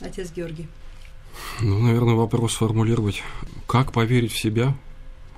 Отец 0.03 0.31
Георгий. 0.33 0.69
Ну, 1.61 1.79
наверное, 1.79 2.15
вопрос 2.15 2.55
сформулировать. 2.55 3.23
Как 3.67 3.93
поверить 3.93 4.33
в 4.33 4.39
себя? 4.39 4.75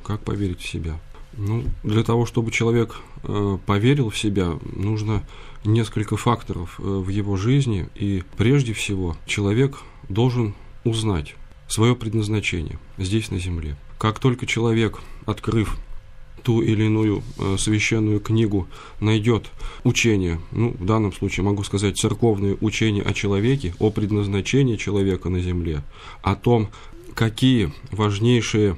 Как 0.05 0.21
поверить 0.23 0.61
в 0.61 0.69
себя? 0.69 0.95
Ну, 1.37 1.65
для 1.83 2.03
того, 2.03 2.27
чтобы 2.27 2.51
человек 2.51 2.97
э, 3.23 3.59
поверил 3.67 4.11
в 4.11 4.19
себя, 4.19 4.59
нужно 4.75 5.23
несколько 5.65 6.17
факторов 6.17 6.79
э, 6.79 6.83
в 6.83 7.09
его 7.09 7.37
жизни. 7.37 7.89
И 7.95 8.23
прежде 8.37 8.73
всего 8.73 9.17
человек 9.27 9.79
должен 10.09 10.55
узнать 10.85 11.37
свое 11.69 11.95
предназначение 11.95 12.79
здесь, 12.99 13.31
на 13.31 13.39
земле. 13.39 13.77
Как 13.99 14.19
только 14.19 14.47
человек, 14.47 15.01
открыв 15.25 15.77
ту 16.43 16.63
или 16.63 16.85
иную 16.85 17.23
э, 17.39 17.57
священную 17.59 18.19
книгу, 18.21 18.67
найдет 18.99 19.51
учение, 19.85 20.41
ну, 20.51 20.71
в 20.71 20.85
данном 20.85 21.13
случае 21.13 21.45
могу 21.45 21.63
сказать 21.63 21.99
церковное 21.99 22.57
учение 22.61 23.03
о 23.03 23.13
человеке, 23.13 23.75
о 23.79 23.91
предназначении 23.91 24.77
человека 24.77 25.29
на 25.29 25.41
земле, 25.41 25.83
о 26.23 26.35
том, 26.35 26.71
какие 27.15 27.73
важнейшие 27.93 28.77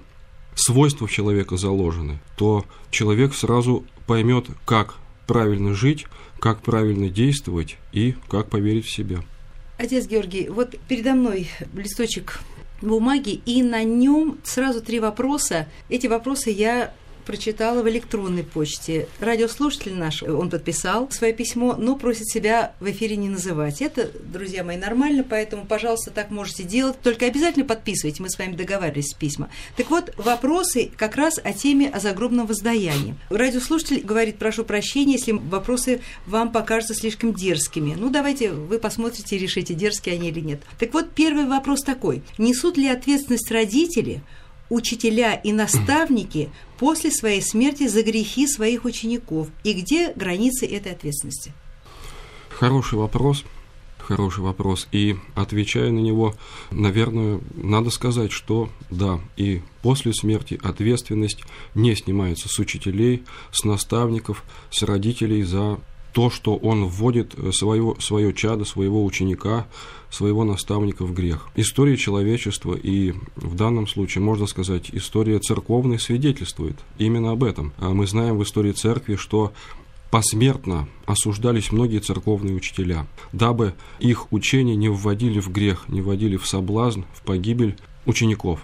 свойства 0.55 1.07
в 1.07 1.13
человека 1.13 1.57
заложены, 1.57 2.21
то 2.37 2.65
человек 2.91 3.35
сразу 3.35 3.85
поймет, 4.07 4.47
как 4.65 4.95
правильно 5.27 5.75
жить, 5.75 6.07
как 6.41 6.61
правильно 6.63 7.09
действовать 7.09 7.77
и 7.93 8.15
как 8.29 8.49
поверить 8.51 8.87
в 8.87 8.93
себя. 8.93 9.23
Отец 9.79 10.07
Георгий, 10.07 10.49
вот 10.49 10.77
передо 10.89 11.15
мной 11.15 11.49
листочек 11.75 12.41
бумаги, 12.81 13.41
и 13.47 13.63
на 13.63 13.85
нем 13.85 14.39
сразу 14.43 14.83
три 14.83 15.01
вопроса. 15.01 15.69
Эти 15.89 16.07
вопросы 16.07 16.51
я 16.51 16.93
прочитала 17.25 17.83
в 17.83 17.88
электронной 17.88 18.45
почте. 18.45 19.09
Радиослушатель 19.21 19.95
наш, 19.95 20.23
он 20.23 20.50
подписал 20.50 21.11
свое 21.11 21.33
письмо, 21.33 21.76
но 21.79 21.97
просит 21.97 22.29
себя 22.29 22.75
в 22.81 22.91
эфире 22.91 23.17
не 23.17 23.29
называть. 23.29 23.83
Это, 23.83 24.11
друзья 24.23 24.64
мои, 24.64 24.76
нормально, 24.76 25.25
поэтому, 25.29 25.67
пожалуйста, 25.67 26.11
так 26.11 26.31
можете 26.31 26.64
делать. 26.64 27.00
Только 27.02 27.26
обязательно 27.26 27.64
подписывайте, 27.64 28.23
мы 28.23 28.31
с 28.31 28.38
вами 28.38 28.55
договаривались 28.55 29.14
письма. 29.14 29.50
Так 29.76 29.91
вот, 29.91 30.12
вопросы 30.17 30.91
как 30.97 31.17
раз 31.17 31.41
о 31.43 31.52
теме 31.52 31.88
о 31.88 32.00
загробном 32.00 32.47
воздаянии. 32.47 33.14
Радиослушатель 33.31 34.00
говорит, 34.02 34.38
прошу 34.38 34.64
прощения, 34.64 35.14
если 35.14 35.33
вопросы 35.33 36.00
вам 36.26 36.52
покажутся 36.52 36.95
слишком 36.95 37.35
дерзкими. 37.35 37.95
Ну, 37.97 38.11
давайте 38.11 38.50
вы 38.50 38.79
посмотрите 38.79 39.37
и 39.37 39.38
решите, 39.38 39.75
дерзкие 39.75 40.14
они 40.17 40.29
или 40.29 40.41
нет. 40.41 40.62
Так 40.79 40.93
вот, 40.93 41.11
первый 41.12 41.47
вопрос 41.47 41.83
такой. 41.83 42.23
Несут 42.38 42.76
ли 42.76 42.88
ответственность 42.88 43.50
родители 43.50 44.23
учителя 44.73 45.35
и 45.35 45.52
наставники 45.52 46.50
после 46.79 47.11
своей 47.11 47.43
смерти 47.43 47.88
за 47.88 48.02
грехи 48.02 48.47
своих 48.47 48.85
учеников? 48.85 49.49
И 49.64 49.73
где 49.75 50.12
границы 50.12 50.67
этой 50.67 50.93
ответственности? 50.93 51.52
Хороший 52.49 52.99
вопрос. 52.99 53.45
Хороший 53.99 54.41
вопрос. 54.41 54.88
И 54.91 55.17
отвечая 55.35 55.91
на 55.91 56.00
него, 56.00 56.35
наверное, 56.71 57.41
надо 57.55 57.91
сказать, 57.91 58.33
что 58.33 58.69
да, 58.91 59.21
и 59.37 59.62
после 59.81 60.12
смерти 60.12 60.59
ответственность 60.62 61.43
не 61.75 61.95
снимается 61.95 62.49
с 62.49 62.59
учителей, 62.59 63.23
с 63.52 63.64
наставников, 63.64 64.45
с 64.71 64.83
родителей 64.83 65.43
за 65.45 65.79
то, 66.12 66.31
что 66.31 66.57
он 66.57 66.87
вводит 66.87 67.35
своего, 67.52 67.97
свое 68.00 68.33
чадо, 68.33 68.64
своего 68.64 69.04
ученика, 69.04 69.66
своего 70.11 70.45
наставника 70.45 71.04
в 71.04 71.12
грех. 71.14 71.49
История 71.57 71.97
человечества 71.97 72.75
и 72.75 73.12
в 73.37 73.54
данном 73.54 73.87
случае, 73.87 74.23
можно 74.23 74.47
сказать, 74.47 74.90
история 74.92 75.38
церковной 75.38 75.99
свидетельствует 75.99 76.76
именно 76.99 77.33
об 77.33 77.45
этом. 77.45 77.73
А 77.78 77.90
мы 77.90 78.07
знаем 78.07 78.38
в 78.38 78.42
истории 78.42 78.73
церкви, 78.73 79.16
что 79.16 79.52
посмертно 80.11 80.88
осуждались 81.07 81.73
многие 81.73 82.00
церковные 82.00 82.54
учителя, 82.54 83.07
дабы 83.33 83.75
их 83.99 84.31
учения 84.31 84.76
не 84.76 84.90
вводили 84.90 85.40
в 85.40 85.50
грех, 85.50 85.88
не 85.88 86.02
вводили 86.02 86.37
в 86.37 86.47
соблазн, 86.47 87.04
в 87.14 87.23
погибель 87.23 87.76
учеников. 88.07 88.61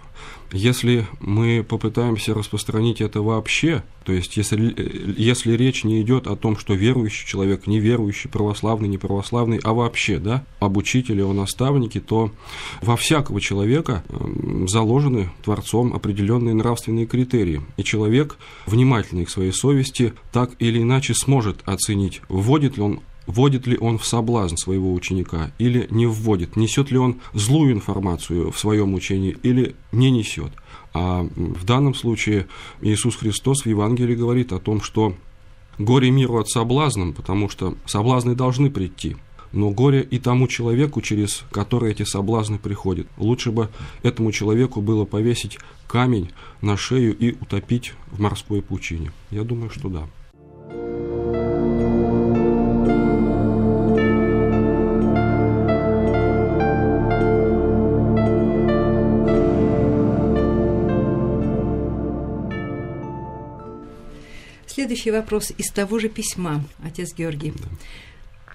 Если 0.50 1.06
мы 1.20 1.62
попытаемся 1.62 2.32
распространить 2.32 3.02
это 3.02 3.20
вообще, 3.20 3.82
то 4.04 4.12
есть 4.12 4.36
если, 4.38 5.14
если 5.16 5.52
речь 5.52 5.84
не 5.84 6.00
идет 6.00 6.26
о 6.26 6.36
том, 6.36 6.56
что 6.56 6.72
верующий 6.72 7.26
человек, 7.26 7.66
неверующий, 7.66 8.30
православный, 8.30 8.88
неправославный, 8.88 9.60
а 9.62 9.74
вообще, 9.74 10.18
да, 10.18 10.44
об 10.58 10.78
учителе, 10.78 11.24
о 11.24 11.34
наставнике, 11.34 12.00
то 12.00 12.32
во 12.80 12.96
всякого 12.96 13.42
человека 13.42 14.02
заложены 14.66 15.30
Творцом 15.44 15.92
определенные 15.92 16.54
нравственные 16.54 17.06
критерии. 17.06 17.60
И 17.76 17.84
человек, 17.84 18.38
внимательный 18.66 19.26
к 19.26 19.30
своей 19.30 19.52
совести, 19.52 20.14
так 20.32 20.52
или 20.60 20.80
иначе 20.80 21.12
сможет 21.14 21.60
оценить, 21.66 22.22
вводит 22.28 22.78
ли 22.78 22.82
он 22.82 23.00
вводит 23.28 23.66
ли 23.66 23.78
он 23.78 23.98
в 23.98 24.06
соблазн 24.06 24.56
своего 24.56 24.92
ученика 24.92 25.52
или 25.58 25.86
не 25.90 26.06
вводит, 26.06 26.56
несет 26.56 26.90
ли 26.90 26.98
он 26.98 27.20
злую 27.34 27.72
информацию 27.72 28.50
в 28.50 28.58
своем 28.58 28.94
учении 28.94 29.36
или 29.44 29.76
не 29.92 30.10
несет. 30.10 30.50
А 30.94 31.22
в 31.36 31.64
данном 31.64 31.94
случае 31.94 32.48
Иисус 32.80 33.16
Христос 33.16 33.62
в 33.62 33.66
Евангелии 33.66 34.16
говорит 34.16 34.52
о 34.52 34.58
том, 34.58 34.80
что 34.80 35.14
горе 35.78 36.10
миру 36.10 36.38
от 36.38 36.48
соблазном, 36.48 37.12
потому 37.12 37.48
что 37.48 37.76
соблазны 37.84 38.34
должны 38.34 38.70
прийти, 38.70 39.16
но 39.52 39.70
горе 39.70 40.02
и 40.02 40.18
тому 40.18 40.48
человеку, 40.48 41.02
через 41.02 41.44
который 41.52 41.92
эти 41.92 42.04
соблазны 42.04 42.58
приходят. 42.58 43.06
Лучше 43.18 43.52
бы 43.52 43.68
этому 44.02 44.32
человеку 44.32 44.80
было 44.80 45.04
повесить 45.04 45.58
камень 45.86 46.30
на 46.62 46.78
шею 46.78 47.16
и 47.16 47.32
утопить 47.32 47.92
в 48.10 48.20
морской 48.20 48.62
пучине. 48.62 49.12
Я 49.30 49.44
думаю, 49.44 49.70
что 49.70 49.88
да. 49.90 50.08
Следующий 64.98 65.16
вопрос 65.16 65.52
из 65.56 65.70
того 65.70 66.00
же 66.00 66.08
письма, 66.08 66.64
отец 66.82 67.14
Георгий. 67.14 67.52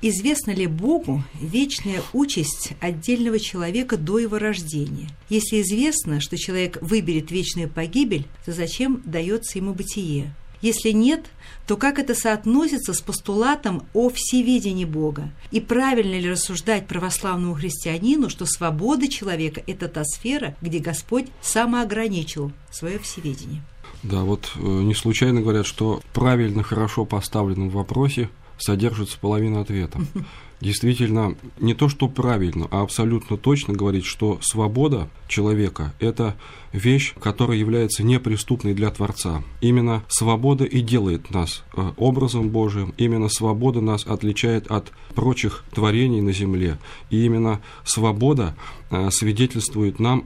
Известна 0.01 0.51
ли 0.51 0.67
Богу 0.67 1.23
вечная 1.39 2.01
участь 2.12 2.73
отдельного 2.81 3.39
человека 3.39 3.95
до 3.95 4.19
его 4.19 4.38
рождения? 4.39 5.07
Если 5.29 5.62
известно, 5.62 6.19
что 6.19 6.35
человек 6.35 6.79
выберет 6.81 7.31
вечную 7.31 7.69
погибель, 7.69 8.25
то 8.43 8.51
зачем 8.51 9.01
дается 9.05 9.57
ему 9.57 9.73
бытие? 9.73 10.35
Если 10.62 10.89
нет, 10.89 11.27
то 11.65 11.77
как 11.77 11.97
это 11.97 12.13
соотносится 12.13 12.93
с 12.93 13.00
постулатом 13.00 13.88
о 13.93 14.09
всеведении 14.09 14.83
Бога? 14.83 15.31
И 15.51 15.62
правильно 15.62 16.19
ли 16.19 16.29
рассуждать 16.29 16.88
православному 16.88 17.53
христианину, 17.53 18.29
что 18.29 18.45
свобода 18.45 19.07
человека– 19.07 19.63
это 19.67 19.88
та 19.88 20.03
сфера, 20.03 20.57
где 20.62 20.79
Господь 20.79 21.27
самоограничил 21.41 22.51
свое 22.69 23.00
всеведение? 23.00 23.62
Да, 24.03 24.24
вот 24.24 24.51
э, 24.55 24.60
не 24.60 24.93
случайно 24.93 25.41
говорят, 25.41 25.65
что 25.65 26.01
правильно, 26.13 26.62
хорошо 26.62 27.05
поставленном 27.05 27.69
вопросе 27.69 28.29
содержится 28.57 29.17
половина 29.19 29.62
ответа. 29.62 30.00
Действительно, 30.63 31.36
не 31.60 31.74
то, 31.74 31.89
что 31.89 32.07
правильно, 32.07 32.67
а 32.72 32.83
абсолютно 32.83 33.36
точно 33.36 33.74
говорить, 33.74 34.05
что 34.05 34.39
свобода 34.41 35.10
человека– 35.27 35.93
это 36.00 36.38
вещь, 36.72 37.15
которая 37.22 37.57
является 37.57 38.01
неприступной 38.03 38.74
для 38.74 38.89
Творца. 38.89 39.43
Именно 39.60 40.03
свобода 40.07 40.63
и 40.63 40.79
делает 40.79 41.31
нас 41.31 41.63
э, 41.75 41.91
образом 41.98 42.50
Божиим, 42.50 42.93
именно 42.98 43.27
свобода 43.27 43.81
нас 43.81 44.05
отличает 44.05 44.67
от 44.67 44.91
прочих 45.15 45.65
творений 45.74 46.22
на 46.22 46.31
земле, 46.31 46.77
и 47.10 47.25
именно 47.25 47.62
свобода 47.83 48.55
э, 48.89 49.10
свидетельствует 49.12 50.00
нам 50.00 50.25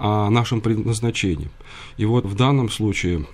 о 0.00 0.30
нашем 0.30 0.60
предназначении. 0.60 1.50
И 1.98 2.04
вот 2.04 2.24
в 2.24 2.34
данном 2.34 2.70
случае 2.70 3.26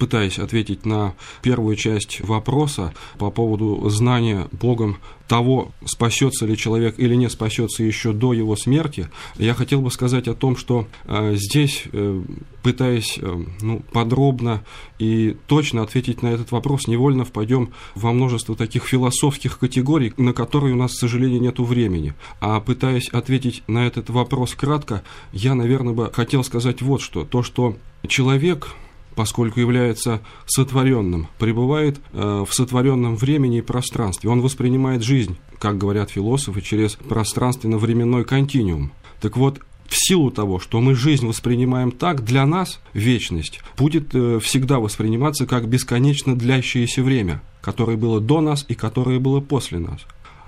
пытаясь 0.00 0.38
ответить 0.38 0.86
на 0.86 1.14
первую 1.42 1.76
часть 1.76 2.20
вопроса 2.22 2.94
по 3.18 3.30
поводу 3.30 3.88
знания 3.90 4.48
Богом 4.50 4.96
того, 5.28 5.70
спасется 5.84 6.46
ли 6.46 6.56
человек 6.56 6.98
или 6.98 7.14
не 7.14 7.28
спасется 7.28 7.84
еще 7.84 8.12
до 8.12 8.32
его 8.32 8.56
смерти, 8.56 9.10
я 9.36 9.54
хотел 9.54 9.82
бы 9.82 9.90
сказать 9.90 10.26
о 10.26 10.34
том, 10.34 10.56
что 10.56 10.88
э, 11.04 11.34
здесь, 11.36 11.84
э, 11.92 12.22
пытаясь 12.62 13.18
э, 13.18 13.44
ну, 13.60 13.82
подробно 13.92 14.64
и 14.98 15.36
точно 15.46 15.82
ответить 15.82 16.22
на 16.22 16.28
этот 16.28 16.50
вопрос, 16.50 16.88
невольно 16.88 17.26
впадем 17.26 17.70
во 17.94 18.12
множество 18.12 18.56
таких 18.56 18.86
философских 18.86 19.58
категорий, 19.58 20.14
на 20.16 20.32
которые 20.32 20.72
у 20.72 20.78
нас, 20.78 20.92
к 20.92 20.98
сожалению, 20.98 21.42
нет 21.42 21.58
времени. 21.58 22.14
А 22.40 22.58
пытаясь 22.58 23.08
ответить 23.10 23.62
на 23.68 23.86
этот 23.86 24.08
вопрос 24.08 24.54
кратко, 24.54 25.04
я, 25.32 25.54
наверное, 25.54 25.92
бы 25.92 26.10
хотел 26.10 26.42
сказать 26.42 26.80
вот 26.80 27.02
что. 27.02 27.24
То, 27.24 27.42
что 27.42 27.76
человек 28.08 28.74
поскольку 29.14 29.60
является 29.60 30.20
сотворенным, 30.46 31.28
пребывает 31.38 32.00
э, 32.12 32.44
в 32.48 32.54
сотворенном 32.54 33.16
времени 33.16 33.58
и 33.58 33.62
пространстве. 33.62 34.30
Он 34.30 34.40
воспринимает 34.40 35.02
жизнь, 35.02 35.36
как 35.58 35.78
говорят 35.78 36.10
философы, 36.10 36.60
через 36.60 36.94
пространственно-временной 36.94 38.24
континуум. 38.24 38.92
Так 39.20 39.36
вот, 39.36 39.60
в 39.86 39.96
силу 39.96 40.30
того, 40.30 40.60
что 40.60 40.80
мы 40.80 40.94
жизнь 40.94 41.26
воспринимаем 41.26 41.90
так, 41.90 42.24
для 42.24 42.46
нас 42.46 42.80
вечность 42.94 43.60
будет 43.76 44.14
э, 44.14 44.38
всегда 44.40 44.78
восприниматься 44.78 45.46
как 45.46 45.68
бесконечно 45.68 46.36
длящееся 46.36 47.02
время, 47.02 47.42
которое 47.60 47.96
было 47.96 48.20
до 48.20 48.40
нас 48.40 48.64
и 48.68 48.74
которое 48.74 49.18
было 49.18 49.40
после 49.40 49.80
нас. 49.80 50.00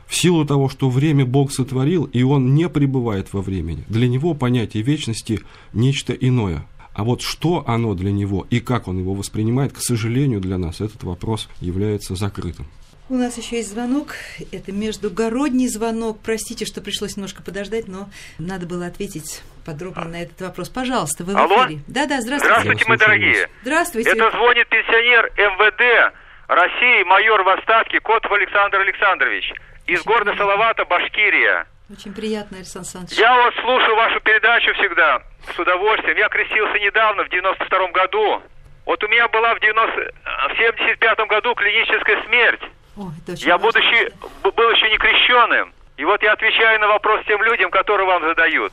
В 0.06 0.14
силу 0.14 0.44
того, 0.44 0.68
что 0.68 0.90
время 0.90 1.24
Бог 1.24 1.52
сотворил, 1.52 2.04
и 2.04 2.22
Он 2.22 2.54
не 2.54 2.68
пребывает 2.68 3.32
во 3.32 3.40
времени, 3.40 3.84
для 3.88 4.08
Него 4.08 4.34
понятие 4.34 4.82
вечности– 4.82 5.40
нечто 5.72 6.12
иное– 6.12 6.66
а 6.94 7.04
вот 7.04 7.22
что 7.22 7.64
оно 7.66 7.94
для 7.94 8.12
него 8.12 8.46
и 8.50 8.60
как 8.60 8.88
он 8.88 8.98
его 8.98 9.14
воспринимает, 9.14 9.72
к 9.72 9.78
сожалению, 9.78 10.40
для 10.40 10.58
нас 10.58 10.80
этот 10.80 11.02
вопрос 11.04 11.48
является 11.60 12.14
закрытым. 12.14 12.66
У 13.08 13.14
нас 13.16 13.36
еще 13.36 13.56
есть 13.56 13.70
звонок. 13.70 14.14
Это 14.52 14.72
междугородний 14.72 15.68
звонок. 15.68 16.18
Простите, 16.24 16.64
что 16.64 16.80
пришлось 16.80 17.16
немножко 17.16 17.42
подождать, 17.42 17.86
но 17.88 18.08
надо 18.38 18.66
было 18.66 18.86
ответить 18.86 19.42
подробно 19.66 20.04
на 20.04 20.22
этот 20.22 20.40
вопрос. 20.40 20.70
Пожалуйста, 20.70 21.24
вы 21.24 21.34
в 21.34 21.36
Алло? 21.36 21.66
эфире. 21.66 21.80
Да, 21.88 22.06
да, 22.06 22.20
здравствуйте. 22.20 22.54
Здравствуйте, 22.60 22.84
мои 22.88 22.98
дорогие. 22.98 23.50
Здравствуйте. 23.62 24.10
Это 24.10 24.30
звонит 24.30 24.68
пенсионер 24.68 25.30
МВД 25.36 26.14
России, 26.48 27.04
майор 27.04 27.42
в 27.42 27.48
отставке 27.48 28.00
Котов 28.00 28.32
Александр 28.32 28.80
Александрович 28.80 29.52
из 29.86 30.02
города 30.04 30.34
Салавата, 30.36 30.84
Башкирия. 30.84 31.66
Очень 31.92 32.14
приятно, 32.14 32.56
Александр 32.56 32.88
Александрович. 32.88 33.18
Я 33.18 33.34
вот 33.42 33.54
слушаю 33.56 33.96
вашу 33.96 34.20
передачу 34.20 34.72
всегда 34.74 35.20
с 35.54 35.58
удовольствием. 35.58 36.16
Я 36.16 36.28
крестился 36.30 36.78
недавно, 36.78 37.24
в 37.24 37.28
92 37.28 37.88
году. 37.88 38.42
Вот 38.86 39.04
у 39.04 39.08
меня 39.08 39.28
была 39.28 39.54
в, 39.54 39.60
90, 39.60 40.12
в 40.48 40.56
75 40.56 41.18
году 41.28 41.54
клиническая 41.54 42.22
смерть. 42.24 42.62
О, 42.96 43.10
я 43.36 43.58
будучи, 43.58 44.10
был 44.42 44.70
еще 44.70 44.90
не 44.90 44.96
крещенным. 44.96 45.72
И 45.98 46.04
вот 46.04 46.22
я 46.22 46.32
отвечаю 46.32 46.80
на 46.80 46.88
вопрос 46.88 47.24
тем 47.26 47.42
людям, 47.42 47.70
которые 47.70 48.06
вам 48.06 48.22
задают, 48.22 48.72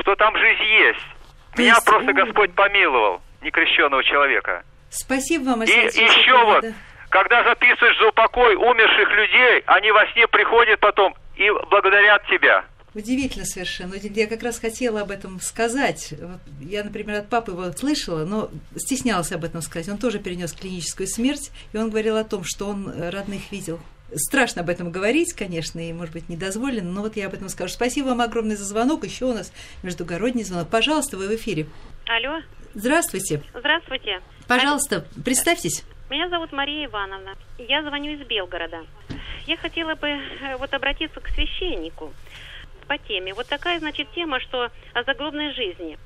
что 0.00 0.16
там 0.16 0.36
жизнь 0.36 0.64
есть. 0.64 1.06
То 1.54 1.62
Меня 1.62 1.74
есть, 1.74 1.84
просто. 1.84 2.12
Господь 2.12 2.52
помиловал, 2.54 3.22
некрещенного 3.40 4.02
человека. 4.02 4.64
Спасибо 4.90 5.50
вам, 5.50 5.62
И 5.62 5.70
Александр 5.70 5.86
Александрович. 5.86 6.18
еще 6.18 6.44
вот, 6.44 6.62
Да. 6.62 6.72
Когда 7.10 7.44
записываешь 7.44 7.98
за 7.98 8.08
упокой 8.08 8.56
умерших 8.56 9.10
людей, 9.10 9.62
они 9.66 9.90
во 9.92 10.06
сне 10.12 10.26
приходят 10.28 10.80
потом 10.80 11.14
и 11.36 11.50
благодарят 11.70 12.26
тебя. 12.26 12.64
Удивительно 12.94 13.44
совершенно. 13.44 13.94
Я 13.94 14.26
как 14.26 14.42
раз 14.42 14.58
хотела 14.58 15.02
об 15.02 15.10
этом 15.10 15.40
сказать. 15.40 16.14
Я, 16.60 16.82
например, 16.82 17.20
от 17.20 17.28
папы 17.28 17.52
его 17.52 17.70
слышала, 17.72 18.24
но 18.24 18.50
стеснялась 18.76 19.30
об 19.30 19.44
этом 19.44 19.60
сказать. 19.60 19.88
Он 19.88 19.98
тоже 19.98 20.18
перенес 20.18 20.52
клиническую 20.52 21.06
смерть, 21.06 21.50
и 21.72 21.76
он 21.76 21.90
говорил 21.90 22.16
о 22.16 22.24
том, 22.24 22.42
что 22.44 22.66
он 22.66 22.92
родных 23.10 23.52
видел. 23.52 23.78
Страшно 24.14 24.62
об 24.62 24.70
этом 24.70 24.90
говорить, 24.90 25.34
конечно, 25.34 25.86
и, 25.86 25.92
может 25.92 26.14
быть, 26.14 26.30
не 26.30 26.36
дозволено, 26.36 26.90
но 26.90 27.02
вот 27.02 27.16
я 27.16 27.26
об 27.26 27.34
этом 27.34 27.50
скажу. 27.50 27.74
Спасибо 27.74 28.06
вам 28.08 28.22
огромное 28.22 28.56
за 28.56 28.64
звонок. 28.64 29.04
Еще 29.04 29.26
у 29.26 29.34
нас 29.34 29.52
междугородний 29.82 30.44
звонок. 30.44 30.70
Пожалуйста, 30.70 31.18
вы 31.18 31.28
в 31.28 31.34
эфире. 31.34 31.66
Алло, 32.06 32.40
Здравствуйте. 32.74 33.42
Здравствуйте. 33.54 34.20
Пожалуйста, 34.46 35.04
представьтесь. 35.24 35.84
Меня 36.10 36.30
зовут 36.30 36.52
Мария 36.52 36.86
Ивановна. 36.86 37.36
Я 37.58 37.82
звоню 37.82 38.12
из 38.12 38.26
Белгорода. 38.26 38.86
Я 39.46 39.58
хотела 39.58 39.94
бы 39.94 40.08
э, 40.08 40.56
вот 40.56 40.72
обратиться 40.72 41.20
к 41.20 41.28
священнику 41.28 42.14
по 42.86 42.96
теме. 42.96 43.34
Вот 43.34 43.46
такая, 43.46 43.78
значит, 43.78 44.10
тема, 44.12 44.40
что 44.40 44.70
о 44.94 45.02
загробной 45.02 45.52
жизни. 45.52 45.98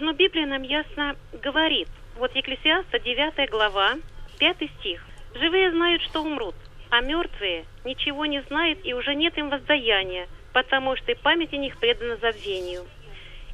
Но 0.00 0.14
Библия 0.14 0.46
нам 0.46 0.62
ясно 0.62 1.16
говорит. 1.42 1.88
Вот 2.16 2.34
Екклесиаста, 2.34 2.98
9 2.98 3.50
глава, 3.50 3.96
5 4.38 4.56
стих. 4.78 5.04
«Живые 5.34 5.70
знают, 5.70 6.00
что 6.00 6.22
умрут, 6.22 6.54
а 6.88 7.02
мертвые 7.02 7.66
ничего 7.84 8.24
не 8.24 8.40
знают, 8.44 8.78
и 8.84 8.94
уже 8.94 9.14
нет 9.14 9.36
им 9.36 9.50
воздаяния, 9.50 10.28
потому 10.54 10.96
что 10.96 11.12
и 11.12 11.14
память 11.14 11.52
о 11.52 11.58
них 11.58 11.76
предана 11.76 12.16
забвению. 12.16 12.86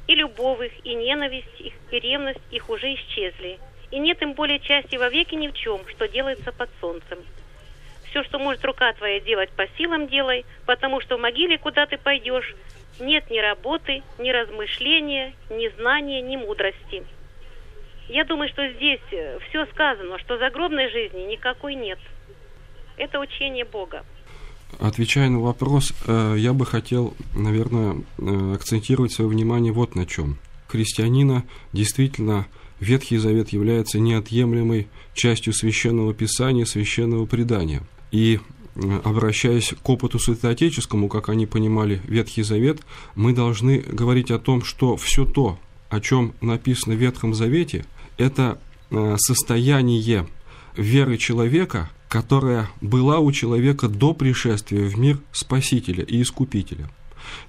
И 0.07 0.15
любовь 0.15 0.61
их, 0.65 0.85
и 0.85 0.95
ненависть 0.95 1.59
их, 1.59 1.73
и 1.91 1.99
ревность 1.99 2.39
их 2.51 2.69
уже 2.69 2.93
исчезли, 2.93 3.59
и 3.91 3.99
нет 3.99 4.21
им 4.21 4.33
более 4.33 4.59
части 4.59 4.95
во 4.95 5.09
веки 5.09 5.35
ни 5.35 5.47
в 5.47 5.53
чем, 5.53 5.81
что 5.87 6.07
делается 6.07 6.51
под 6.51 6.69
солнцем. 6.79 7.19
Все, 8.09 8.23
что 8.23 8.39
может 8.39 8.63
рука 8.65 8.91
твоя 8.93 9.19
делать, 9.19 9.49
по 9.51 9.67
силам 9.77 10.07
делай, 10.07 10.45
потому 10.65 10.99
что 11.01 11.17
в 11.17 11.21
могиле, 11.21 11.57
куда 11.57 11.85
ты 11.85 11.97
пойдешь, 11.97 12.55
нет 12.99 13.29
ни 13.29 13.37
работы, 13.39 14.01
ни 14.17 14.29
размышления, 14.31 15.33
ни 15.49 15.67
знания, 15.77 16.21
ни 16.21 16.35
мудрости. 16.35 17.03
Я 18.07 18.25
думаю, 18.25 18.49
что 18.49 18.67
здесь 18.73 18.99
все 19.49 19.65
сказано, 19.67 20.17
что 20.19 20.37
загробной 20.37 20.89
жизни 20.89 21.21
никакой 21.31 21.75
нет. 21.75 21.99
Это 22.97 23.19
учение 23.19 23.63
Бога. 23.63 24.03
Отвечая 24.79 25.29
на 25.29 25.39
вопрос, 25.39 25.93
я 26.07 26.53
бы 26.53 26.65
хотел, 26.65 27.13
наверное, 27.35 28.03
акцентировать 28.53 29.13
свое 29.13 29.29
внимание 29.29 29.71
вот 29.71 29.95
на 29.95 30.05
чем. 30.05 30.39
Христианина 30.67 31.43
действительно 31.73 32.47
Ветхий 32.79 33.17
Завет 33.17 33.49
является 33.49 33.99
неотъемлемой 33.99 34.87
частью 35.13 35.53
священного 35.53 36.13
писания, 36.13 36.65
священного 36.65 37.25
предания. 37.25 37.83
И 38.11 38.39
обращаясь 39.03 39.73
к 39.81 39.89
опыту 39.89 40.19
святоотеческому, 40.19 41.09
как 41.09 41.29
они 41.29 41.45
понимали 41.45 42.01
Ветхий 42.07 42.43
Завет, 42.43 42.81
мы 43.15 43.33
должны 43.33 43.79
говорить 43.79 44.31
о 44.31 44.39
том, 44.39 44.63
что 44.63 44.95
все 44.95 45.25
то, 45.25 45.59
о 45.89 45.99
чем 45.99 46.33
написано 46.39 46.95
в 46.95 46.99
Ветхом 46.99 47.33
Завете, 47.33 47.85
это 48.17 48.59
состояние 49.17 50.27
веры 50.77 51.17
человека, 51.17 51.89
которая 52.07 52.69
была 52.81 53.19
у 53.19 53.31
человека 53.31 53.87
до 53.87 54.13
пришествия 54.13 54.83
в 54.83 54.97
мир 54.97 55.19
Спасителя 55.31 56.03
и 56.03 56.21
Искупителя. 56.21 56.89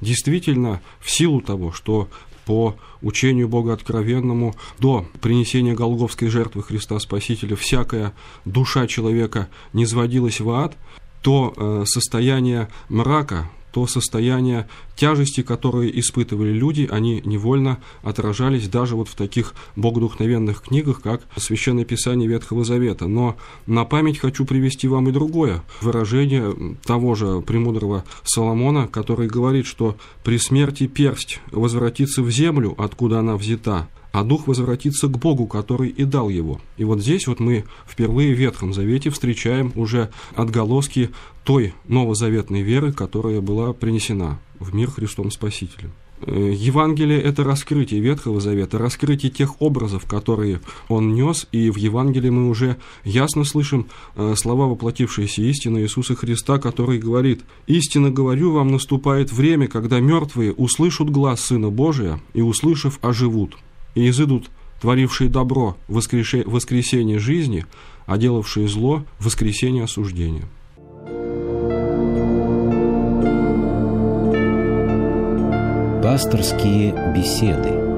Действительно, 0.00 0.82
в 1.00 1.10
силу 1.10 1.40
того, 1.40 1.72
что 1.72 2.08
по 2.44 2.76
учению 3.02 3.49
Бога 3.49 3.73
откровенному 3.73 4.54
до 4.78 5.06
принесения 5.20 5.75
Голговской 5.75 6.28
жертвы 6.28 6.62
Христа 6.62 6.99
Спасителя 6.99 7.56
всякая 7.56 8.12
душа 8.44 8.87
человека 8.87 9.49
не 9.73 9.87
сводилась 9.87 10.40
в 10.40 10.50
ад, 10.50 10.76
то 11.23 11.52
э, 11.56 11.85
состояние 11.87 12.68
мрака, 12.88 13.50
то 13.73 13.87
состояние 13.87 14.69
тяжести, 14.97 15.43
которые 15.43 15.99
испытывали 15.99 16.53
люди, 16.53 16.89
они 16.91 17.23
невольно 17.25 17.79
отражались 18.03 18.69
даже 18.69 18.97
вот 18.97 19.09
в 19.09 19.15
таких 19.15 19.55
богодухновенных 19.77 20.62
книгах, 20.62 21.00
как 21.03 21.23
Священное 21.37 21.85
Писание 21.85 22.29
Ветхого 22.29 22.65
Завета. 22.65 23.07
Но 23.07 23.37
на 23.67 23.85
память 23.85 24.19
хочу 24.19 24.45
привести 24.45 24.89
вам 24.89 25.09
и 25.09 25.12
другое 25.12 25.62
выражение 25.81 26.77
того 26.85 27.15
же 27.15 27.41
премудрого 27.41 28.05
Соломона, 28.25 28.89
который 28.89 29.29
говорит, 29.29 29.67
что 29.67 29.97
при 30.25 30.39
смерти 30.39 30.87
персть 30.87 31.41
возвратится 31.50 32.23
в 32.23 32.31
землю, 32.31 32.75
откуда 32.79 33.21
она 33.21 33.37
взята, 33.37 33.89
а 34.12 34.25
дух 34.25 34.47
возвратится 34.47 35.09
к 35.09 35.19
Богу, 35.19 35.47
который 35.47 35.88
и 35.88 36.05
дал 36.05 36.29
его. 36.29 36.61
И 36.76 36.85
вот 36.85 37.00
здесь 37.00 37.26
вот 37.26 37.40
мы 37.40 37.64
впервые 37.87 38.35
в 38.35 38.38
Ветхом 38.38 38.73
Завете 38.73 39.11
встречаем 39.11 39.73
уже 39.75 40.11
отголоски 40.34 41.11
той 41.45 41.75
новозаветной 41.87 42.63
веры, 42.63 42.93
которая 42.93 43.41
была 43.41 43.73
принесена 43.73 44.41
в 44.58 44.75
мир 44.75 44.91
Христом 44.91 45.30
Спасителем. 45.30 45.93
Евангелие– 46.26 47.19
это 47.23 47.45
раскрытие 47.45 48.00
Ветхого 48.00 48.43
Завета, 48.43 48.76
раскрытие 48.76 49.32
тех 49.32 49.63
образов, 49.63 50.04
которые 50.04 50.61
он 50.89 51.15
нес, 51.15 51.47
и 51.50 51.71
в 51.71 51.76
Евангелии 51.76 52.28
мы 52.28 52.50
уже 52.50 52.76
ясно 53.04 53.43
слышим 53.45 53.87
слова 54.34 54.67
воплотившейся 54.67 55.41
истины 55.41 55.78
Иисуса 55.78 56.15
Христа, 56.15 56.58
который 56.58 56.99
говорит 56.99 57.41
«Истинно 57.67 58.11
говорю 58.11 58.52
вам, 58.52 58.69
наступает 58.69 59.32
время, 59.32 59.67
когда 59.67 59.99
мертвые 59.99 60.52
услышат 60.52 61.08
глаз 61.08 61.41
Сына 61.41 61.71
Божия 61.71 62.21
и, 62.34 62.43
услышав, 62.43 62.99
оживут» 63.00 63.56
и 63.95 64.09
изыдут 64.09 64.50
творившие 64.81 65.29
добро 65.29 65.76
в 65.89 65.95
воскресение 65.95 67.19
жизни, 67.19 67.67
а 68.07 68.17
делавшие 68.19 68.69
зло 68.69 69.05
в 69.19 69.26
воскресение 69.26 69.85
осуждения. 69.85 70.45
Пасторские 76.03 77.15
беседы. 77.15 77.90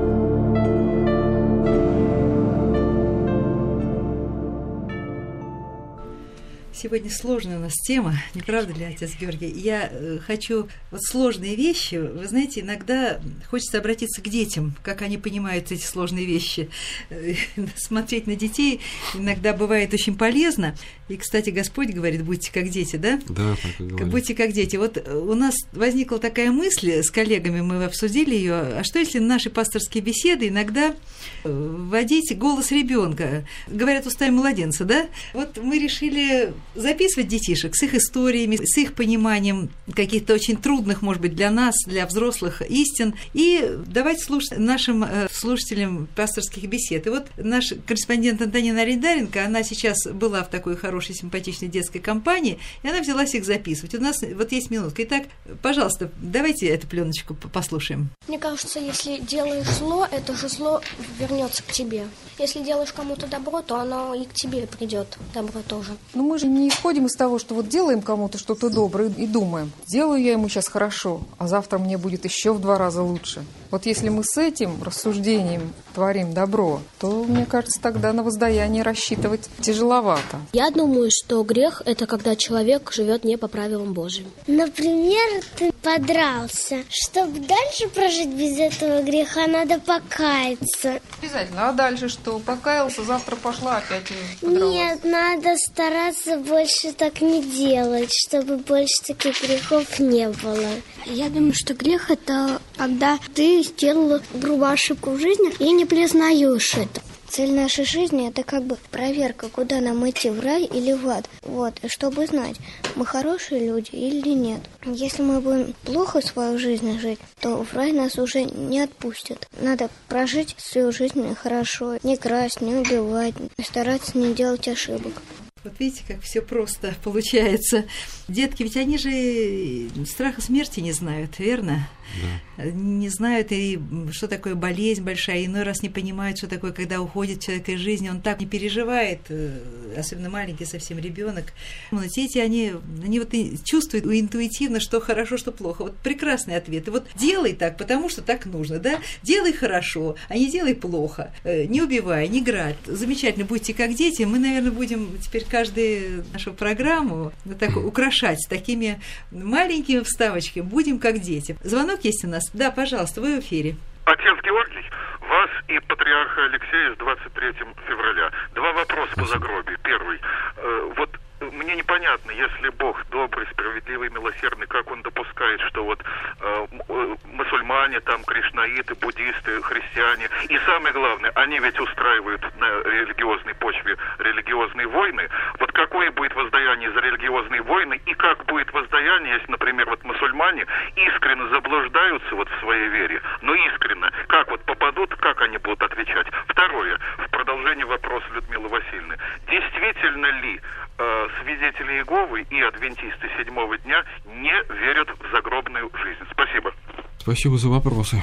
Сегодня 6.83 7.11
сложная 7.12 7.59
у 7.59 7.61
нас 7.61 7.75
тема, 7.75 8.16
не 8.35 8.42
правда 8.42 8.73
ли, 8.73 8.85
отец 8.85 9.12
Георгий? 9.14 9.53
Я 9.53 9.88
э, 9.88 10.18
хочу 10.27 10.66
вот 10.90 11.01
сложные 11.05 11.55
вещи, 11.55 11.95
вы 11.95 12.27
знаете, 12.27 12.62
иногда 12.62 13.21
хочется 13.49 13.79
обратиться 13.79 14.21
к 14.21 14.29
детям, 14.29 14.75
как 14.83 15.03
они 15.03 15.16
понимают 15.16 15.71
эти 15.71 15.85
сложные 15.85 16.27
вещи. 16.27 16.71
Смотреть 17.77 18.27
на 18.27 18.35
детей 18.35 18.81
иногда 19.14 19.53
бывает 19.53 19.95
очень 19.95 20.16
полезно. 20.16 20.75
И, 21.09 21.16
кстати, 21.16 21.51
Господь 21.51 21.90
говорит, 21.90 22.25
будьте 22.25 22.51
как 22.51 22.68
дети, 22.68 22.97
да? 22.97 23.21
Да, 23.29 23.55
так 23.62 23.79
и 23.79 23.85
говорит. 23.85 24.09
Будьте 24.09 24.35
как 24.35 24.51
дети. 24.51 24.75
Вот 24.75 25.07
у 25.07 25.35
нас 25.35 25.55
возникла 25.71 26.18
такая 26.18 26.51
мысль 26.51 27.01
с 27.05 27.12
коллегами, 27.12 27.61
мы 27.61 27.85
обсудили 27.85 28.35
ее, 28.35 28.55
а 28.55 28.81
что 28.83 28.99
если 28.99 29.21
наши 29.21 29.51
пасторские 29.51 30.03
беседы 30.03 30.49
иногда 30.49 30.97
вводить 31.45 32.37
голос 32.37 32.73
ребенка, 32.73 33.47
говорят 33.68 34.05
устами 34.07 34.31
младенца, 34.31 34.85
да? 34.85 35.07
Вот 35.33 35.59
мы 35.62 35.79
решили 35.79 36.53
записывать 36.75 37.29
детишек 37.29 37.75
с 37.75 37.83
их 37.83 37.95
историями, 37.95 38.57
с 38.57 38.77
их 38.79 38.95
пониманием 38.95 39.71
каких-то 39.95 40.35
очень 40.35 40.57
трудных, 40.57 41.03
может 41.03 41.23
быть, 41.23 41.35
для 41.35 41.51
нас, 41.51 41.75
для 41.87 42.07
взрослых 42.07 42.63
истин, 42.63 43.15
и 43.35 43.79
давать 43.87 44.21
слушать 44.21 44.59
нашим 44.59 45.05
слушателям 45.31 46.09
пасторских 46.15 46.65
бесед. 46.65 47.07
И 47.07 47.11
вот 47.11 47.27
наш 47.37 47.73
корреспондент 47.87 48.41
Антонина 48.43 48.85
Рейдаренко, 48.85 49.45
она 49.45 49.63
сейчас 49.63 50.07
была 50.07 50.43
в 50.43 50.51
такой 50.51 50.77
хорошей, 50.77 51.15
симпатичной 51.15 51.69
детской 51.69 51.99
компании, 51.99 52.59
и 52.83 52.89
она 52.89 53.01
взялась 53.01 53.35
их 53.35 53.45
записывать. 53.45 53.95
У 53.95 54.01
нас 54.01 54.23
вот 54.23 54.53
есть 54.53 54.71
минутка. 54.71 55.03
Итак, 55.05 55.25
пожалуйста, 55.63 56.11
давайте 56.21 56.67
эту 56.67 56.87
пленочку 56.87 57.35
послушаем. 57.35 58.11
Мне 58.29 58.39
кажется, 58.39 58.79
если 58.79 59.19
делаешь 59.19 59.67
зло, 59.79 60.07
это 60.11 60.35
же 60.37 60.49
зло 60.49 60.81
вернется 61.19 61.63
к 61.63 61.73
тебе. 61.73 62.05
Если 62.43 62.59
делаешь 62.59 62.93
кому-то 62.93 63.29
добро, 63.29 63.63
то 63.63 63.77
оно 63.77 64.15
и 64.15 64.25
к 64.25 64.35
тебе 64.35 64.67
придет, 64.67 65.17
добро 65.33 65.61
тоже. 65.63 65.93
Но 66.13 66.25
мы 66.25 66.41
же 66.41 66.49
не 66.49 66.69
исходим 66.69 67.07
из 67.07 67.15
того, 67.15 67.39
что 67.39 67.55
вот 67.55 67.69
делаем 67.69 68.03
кому-то 68.03 68.37
что-то 68.37 68.69
доброе 68.69 69.11
и 69.17 69.29
думаем, 69.29 69.71
делаю 69.87 70.21
я 70.21 70.33
ему 70.33 70.49
сейчас 70.49 70.67
хорошо, 70.67 71.21
а 71.39 71.47
завтра 71.47 71.79
мне 71.79 71.97
будет 71.97 72.25
еще 72.25 72.53
в 72.53 72.61
два 72.61 72.79
раза 72.79 73.01
лучше. 73.05 73.45
Вот 73.73 73.87
если 73.87 74.11
мы 74.11 74.23
с 74.23 74.37
этим 74.37 74.83
рассуждением 74.83 75.73
творим 75.95 76.35
добро, 76.35 76.83
то, 76.99 77.25
мне 77.25 77.47
кажется, 77.47 77.81
тогда 77.81 78.13
на 78.13 78.23
воздаяние 78.23 78.83
рассчитывать 78.83 79.49
тяжеловато. 79.63 80.41
Я 80.53 80.71
думаю, 80.71 81.09
что 81.11 81.43
грех– 81.43 81.81
это 81.87 82.07
когда 82.07 82.37
человек 82.37 82.93
живет 82.93 83.25
не 83.25 83.39
по 83.39 83.49
правилам 83.49 83.95
Божьим. 83.95 84.31
Например, 84.47 85.43
ты 85.57 85.73
подрался. 85.73 86.85
Чтобы 86.91 87.41
дальше 87.41 87.89
прожить 87.89 88.29
без 88.29 88.59
этого 88.59 89.01
греха, 89.03 89.47
надо 89.47 89.81
покаяться. 89.81 91.01
Обязательно. 91.23 91.71
А 91.71 91.73
дальше 91.73 92.11
что? 92.11 92.41
Покаялся, 92.41 93.03
завтра 93.05 93.37
пошла 93.37 93.79
опять 93.79 94.11
и 94.11 94.45
подралась. 94.45 94.75
Нет, 94.75 95.05
надо 95.05 95.57
стараться 95.57 96.37
больше 96.37 96.93
так 96.93 97.23
не 97.23 97.43
делать, 97.43 98.11
чтобы 98.29 98.59
больше 98.59 99.03
таких 99.07 99.43
грехов 99.43 99.99
не 99.99 100.29
было. 100.29 100.69
Я 101.07 101.29
думаю, 101.29 101.53
что 101.55 101.75
грех– 101.75 102.11
это 102.11 102.61
когда 102.77 103.19
ты 103.35 103.62
сделала 103.62 104.23
грубую 104.35 104.71
ошибку 104.71 105.11
в 105.11 105.21
жизни 105.21 105.53
и 105.59 105.73
не 105.73 105.85
признаешь 105.85 106.75
это. 106.75 107.01
Цель 107.29 107.53
нашей 107.53 107.87
жизни– 107.87 108.29
это 108.29 108.43
как 108.43 108.65
бы 108.65 108.77
проверка, 108.91 109.49
куда 109.49 109.81
нам 109.81 110.07
идти, 110.09 110.29
в 110.29 110.41
рай 110.41 110.65
или 110.65 110.93
в 110.93 111.09
ад. 111.09 111.27
Вот, 111.41 111.73
чтобы 111.88 112.27
знать, 112.27 112.57
мы 112.95 113.07
хорошие 113.07 113.67
люди 113.67 113.88
или 113.93 114.29
нет. 114.29 114.61
Если 114.85 115.23
мы 115.23 115.41
будем 115.41 115.75
плохо 115.85 116.21
свою 116.21 116.59
жизнь 116.59 116.99
жить, 117.01 117.19
то 117.41 117.65
в 117.65 117.73
рай 117.73 117.93
нас 117.93 118.19
уже 118.19 118.45
не 118.45 118.81
отпустят. 118.81 119.49
Надо 119.62 119.88
прожить 120.09 120.55
свою 120.59 120.93
жизнь 120.93 121.35
хорошо, 121.35 121.97
не 122.03 122.19
красть, 122.19 122.61
не 122.61 122.75
убивать, 122.75 123.35
стараться 123.65 124.19
не 124.19 124.35
делать 124.35 124.69
ошибок. 124.69 125.23
Вот 125.64 125.75
видите, 125.79 126.03
как 126.07 126.20
все 126.22 126.42
просто 126.42 126.94
получается. 127.05 127.85
Детки, 128.27 128.64
ведь 128.64 128.77
они 128.77 128.98
же 128.98 130.07
страха 130.07 130.40
смерти 130.40 130.81
не 130.81 130.92
знают, 130.92 131.38
верно? 131.38 131.88
Да. 132.20 132.64
Не 132.64 133.09
знают 133.09 133.53
и 133.53 133.79
что 134.11 134.29
такое 134.29 134.55
болезнь 134.55 135.03
большая, 135.03 135.46
иной 135.46 135.62
раз 135.62 135.83
не 135.83 135.88
понимают, 135.88 136.38
что 136.38 136.48
такое, 136.48 136.72
когда 136.72 137.01
уходит 137.01 137.40
человек 137.40 137.68
из 137.68 137.81
жизни, 137.81 138.09
он 138.09 138.20
так 138.20 138.40
не 138.40 138.46
переживает, 138.46 139.20
э, 139.29 139.59
особенно 139.96 140.31
маленький 140.31 140.64
совсем 140.64 140.98
ребенок. 140.98 141.53
Но 141.90 142.05
дети, 142.05 142.38
они, 142.38 142.72
они 143.03 143.20
вот 143.20 143.33
чувствуют 143.64 144.07
интуитивно, 144.07 144.81
что 144.81 145.01
хорошо, 145.01 145.37
что 145.37 145.53
плохо. 145.53 145.83
Вот 145.83 145.96
прекрасный 145.96 146.57
ответ. 146.57 146.88
И 146.88 146.90
вот 146.90 147.07
делай 147.14 147.53
так, 147.55 147.77
потому 147.77 148.09
что 148.09 148.22
так 148.22 148.46
нужно, 148.46 148.79
да? 148.79 149.01
Делай 149.22 149.53
хорошо, 149.53 150.16
а 150.29 150.37
не 150.37 150.51
делай 150.51 150.75
плохо. 150.75 151.33
Э, 151.44 151.64
не 151.64 151.83
убивай, 151.83 152.29
не 152.29 152.42
грабь. 152.42 152.77
Замечательно, 152.87 153.44
будьте 153.44 153.75
как 153.75 153.94
дети. 153.94 154.22
Мы, 154.22 154.38
наверное, 154.38 154.72
будем 154.72 155.18
теперь 155.20 155.44
каждую 155.44 156.25
нашу 156.33 156.53
программу 156.53 157.33
так 157.59 157.77
украшать 157.85 158.46
такими 158.48 159.01
маленькими 159.31 160.01
вставочками. 160.01 160.64
Будем 160.64 160.98
как 160.98 161.20
дети. 161.20 161.57
Звонок 161.64 162.02
есть 162.05 162.25
у 162.25 162.29
нас. 162.29 162.51
Да, 162.53 162.71
пожалуйста, 162.71 163.21
вы 163.21 163.37
в 163.37 163.41
эфире. 163.41 163.77
Отец 164.05 164.37
Георгий, 164.43 164.85
вас 165.21 165.51
и 165.69 165.79
патриарха 165.81 166.45
Алексея 166.45 166.95
с 166.95 166.99
23 166.99 167.53
февраля. 167.87 168.31
Два 168.55 168.73
вопроса 168.73 169.12
по 169.15 169.25
загробию. 169.25 169.79
Первый. 169.83 170.21
Э, 170.57 170.93
вот 170.97 171.11
мне 171.51 171.75
непонятно, 171.77 172.31
если 172.31 172.69
Бог 172.71 173.05
добрый, 173.11 173.47
справедливый, 173.53 174.11
милосердный, 174.11 174.67
как 174.67 174.91
он 174.91 175.03
допускает, 175.03 175.61
что 175.63 175.85
вот 175.85 176.01
э, 176.41 176.67
э, 176.89 177.17
мусульмане, 177.25 178.01
там, 178.01 178.23
кришнаиты, 178.25 178.95
буддисты, 178.95 179.61
христиане, 179.63 180.29
и 180.49 180.59
самое 180.59 180.93
главное, 180.93 181.33
они 181.35 181.59
ведь 181.59 181.79
устраивают 181.81 182.43
на 182.57 182.67
религиозной 182.83 183.55
почве 183.55 183.97
религиозные 184.19 184.87
войны. 184.87 185.29
Вот 185.59 185.73
какое 185.73 186.11
будет 186.13 186.35
воздаяние 186.35 186.91
за 186.93 187.01
религиозные 187.01 187.63
войны, 187.63 188.01
и 188.07 188.15
как 188.15 188.45
будет 188.47 188.73
воздаяние, 188.73 189.35
если, 189.35 189.51
например, 189.51 189.89
вот 189.89 190.05
мусульмане 190.05 190.67
искренне 190.97 191.49
заблуждаются 191.49 192.35
вот 192.35 192.49
в 192.49 192.61
своей 192.61 192.89
вере, 192.89 193.21
но 193.41 193.55
искренне, 193.55 194.11
как 194.29 194.51
вот 194.51 194.65
попадут, 194.65 195.15
как 195.17 195.41
они 195.43 195.59
будут 195.59 195.83
отвечать. 195.83 196.27
Второе, 196.49 196.99
в 197.19 197.31
продолжении 197.31 197.85
вопроса 197.85 198.27
Людмилы 198.35 198.69
Васильевны, 198.69 199.17
действительно 199.49 200.27
ли 200.41 200.61
э, 200.99 201.29
свидетели 201.73 201.99
Иеговы 201.99 202.43
и 202.51 202.61
адвентисты 202.61 203.29
седьмого 203.39 203.77
дня 203.79 204.05
не 204.27 204.53
верят 204.81 205.09
в 205.09 205.35
загробную 205.35 205.91
жизнь. 205.95 206.25
Спасибо. 206.31 206.73
Спасибо 207.19 207.59
за 207.59 207.69
вопросы. 207.69 208.23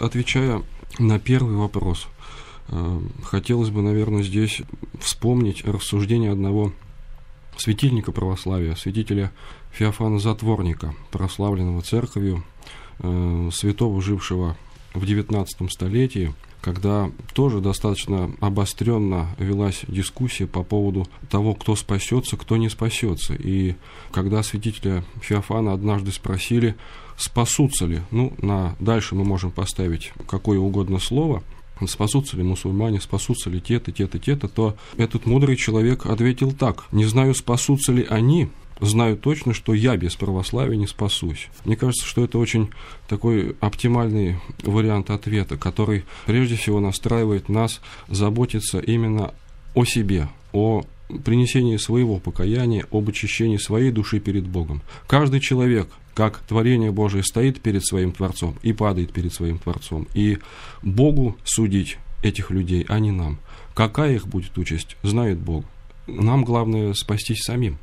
Отвечая 0.00 0.62
на 0.98 1.18
первый 1.18 1.56
вопрос, 1.56 2.08
э, 2.68 2.98
хотелось 3.24 3.70
бы, 3.70 3.82
наверное, 3.82 4.22
здесь 4.22 4.62
вспомнить 5.00 5.64
рассуждение 5.64 6.32
одного 6.32 6.72
светильника 7.56 8.12
православия, 8.12 8.74
святителя 8.74 9.30
Феофана 9.72 10.18
Затворника, 10.18 10.94
прославленного 11.10 11.82
церковью, 11.82 12.44
э, 13.00 13.48
святого, 13.52 14.00
жившего 14.00 14.56
в 14.94 15.04
XIX 15.04 15.46
столетии– 15.68 16.34
когда 16.64 17.10
тоже 17.34 17.60
достаточно 17.60 18.34
обостренно 18.40 19.28
велась 19.38 19.82
дискуссия 19.86 20.46
по 20.46 20.62
поводу 20.62 21.06
того, 21.28 21.52
кто 21.52 21.76
спасется, 21.76 22.38
кто 22.38 22.56
не 22.56 22.70
спасется. 22.70 23.34
И 23.34 23.74
когда 24.10 24.42
святителя 24.42 25.04
Феофана 25.20 25.74
однажды 25.74 26.10
спросили, 26.10 26.74
спасутся 27.18 27.84
ли, 27.84 28.00
ну, 28.10 28.32
на 28.40 28.76
дальше 28.80 29.14
мы 29.14 29.24
можем 29.24 29.50
поставить 29.50 30.14
какое 30.26 30.58
угодно 30.58 30.98
слово, 31.00 31.42
спасутся 31.86 32.38
ли 32.38 32.42
мусульмане, 32.42 32.98
спасутся 32.98 33.50
ли 33.50 33.60
те-то, 33.60 33.92
те-то, 33.92 34.18
те-то, 34.18 34.48
то 34.48 34.74
этот 34.96 35.26
мудрый 35.26 35.56
человек 35.56 36.06
ответил 36.06 36.50
так, 36.52 36.86
не 36.92 37.04
знаю, 37.04 37.34
спасутся 37.34 37.92
ли 37.92 38.06
они, 38.08 38.48
знаю 38.80 39.16
точно, 39.16 39.54
что 39.54 39.74
я 39.74 39.96
без 39.96 40.14
православия 40.16 40.76
не 40.76 40.86
спасусь. 40.86 41.48
Мне 41.64 41.76
кажется, 41.76 42.06
что 42.06 42.24
это 42.24 42.38
очень 42.38 42.70
такой 43.08 43.56
оптимальный 43.60 44.38
вариант 44.62 45.10
ответа, 45.10 45.56
который 45.56 46.04
прежде 46.26 46.56
всего 46.56 46.80
настраивает 46.80 47.48
нас 47.48 47.80
заботиться 48.08 48.78
именно 48.78 49.34
о 49.74 49.84
себе, 49.84 50.28
о 50.52 50.84
принесении 51.24 51.76
своего 51.76 52.18
покаяния, 52.18 52.86
об 52.90 53.08
очищении 53.08 53.56
своей 53.56 53.90
души 53.90 54.20
перед 54.20 54.46
Богом. 54.46 54.82
Каждый 55.06 55.40
человек, 55.40 55.88
как 56.14 56.38
творение 56.40 56.90
Божие, 56.90 57.22
стоит 57.22 57.60
перед 57.60 57.84
своим 57.84 58.12
Творцом 58.12 58.56
и 58.62 58.72
падает 58.72 59.12
перед 59.12 59.32
своим 59.32 59.58
Творцом. 59.58 60.06
И 60.14 60.38
Богу 60.82 61.36
судить 61.44 61.98
этих 62.22 62.50
людей, 62.50 62.86
а 62.88 62.98
не 62.98 63.10
нам. 63.10 63.38
Какая 63.74 64.14
их 64.14 64.26
будет 64.26 64.56
участь, 64.56 64.96
знает 65.02 65.38
Бог. 65.38 65.64
Нам 66.06 66.44
главное 66.44 66.94
спастись 66.94 67.42
самим. 67.42 67.78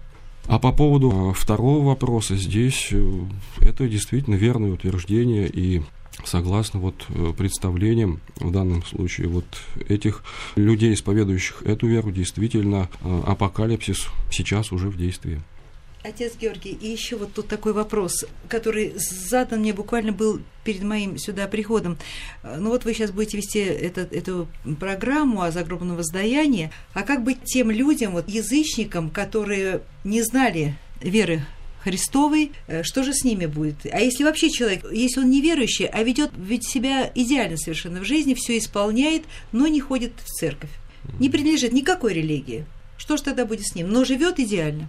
А 0.48 0.60
по 0.60 0.72
поводу 0.72 1.32
э, 1.32 1.34
второго 1.34 1.86
вопроса, 1.86 2.36
здесь 2.36 2.90
э, 2.92 3.24
это 3.62 3.88
действительно 3.88 4.36
верное 4.36 4.72
утверждение 4.72 5.48
и 5.48 5.82
согласно 6.26 6.80
вот 6.80 7.06
э, 7.10 7.34
представлениям 7.38 8.20
в 8.36 8.52
данном 8.52 8.84
случае 8.84 9.28
вот 9.28 9.46
этих 9.88 10.24
людей, 10.56 10.94
исповедующих 10.94 11.64
эту 11.64 11.88
веру, 11.88 12.12
действительно 12.12 12.90
апокалипсис 13.02 14.08
сейчас 14.30 14.72
уже 14.72 14.90
в 14.90 14.98
действии. 14.98 15.42
Отец 16.04 16.34
Георгий, 16.36 16.72
и 16.72 16.88
еще 16.88 17.16
вот 17.16 17.34
тут 17.34 17.48
такой 17.48 17.74
вопрос, 17.74 18.26
который 18.50 18.94
задан 18.96 19.60
мне 19.60 19.72
буквально 19.72 20.12
был 20.12 20.42
перед 20.64 20.82
моим 20.82 21.20
сюда 21.20 21.48
приходом. 21.48 22.00
Ну 22.44 22.70
вот 22.70 22.86
вы 22.86 22.96
сейчас 22.96 23.12
будете 23.12 23.38
вести 23.38 23.60
этот, 23.60 24.12
эту 24.12 24.48
программу 24.80 25.44
о 25.44 25.52
загробном 25.52 25.98
воздаянии, 25.98 26.72
а 26.94 27.04
как 27.04 27.24
быть 27.24 27.44
тем 27.44 27.70
людям, 27.70 28.14
вот 28.14 28.28
язычникам, 28.28 29.12
которые 29.12 29.82
не 30.04 30.24
знали 30.24 30.76
веры 31.02 31.46
Христовой, 31.84 32.52
э, 32.68 32.82
что 32.84 33.04
же 33.04 33.14
с 33.14 33.24
ними 33.24 33.46
будет? 33.46 33.86
А 33.92 34.00
если 34.00 34.24
вообще 34.24 34.50
человек, 34.50 34.86
если 34.92 35.20
он 35.20 35.30
неверующий, 35.30 35.86
а 35.86 36.02
ведет 36.04 36.32
ведь 36.36 36.68
себя 36.68 37.12
идеально 37.14 37.58
совершенно 37.58 38.02
в 38.02 38.06
жизни, 38.06 38.34
все 38.34 38.58
исполняет, 38.58 39.24
но 39.52 39.68
не 39.68 39.82
ходит 39.82 40.14
в 40.24 40.28
церковь, 40.30 40.72
не 41.20 41.30
принадлежит 41.30 41.74
никакой 41.74 42.14
религии, 42.14 42.66
что 43.02 43.18
же 43.18 43.24
тогда 43.24 43.46
будет 43.46 43.66
с 43.66 43.74
ним? 43.74 43.90
Но 43.90 44.06
живет 44.06 44.40
идеально. 44.40 44.88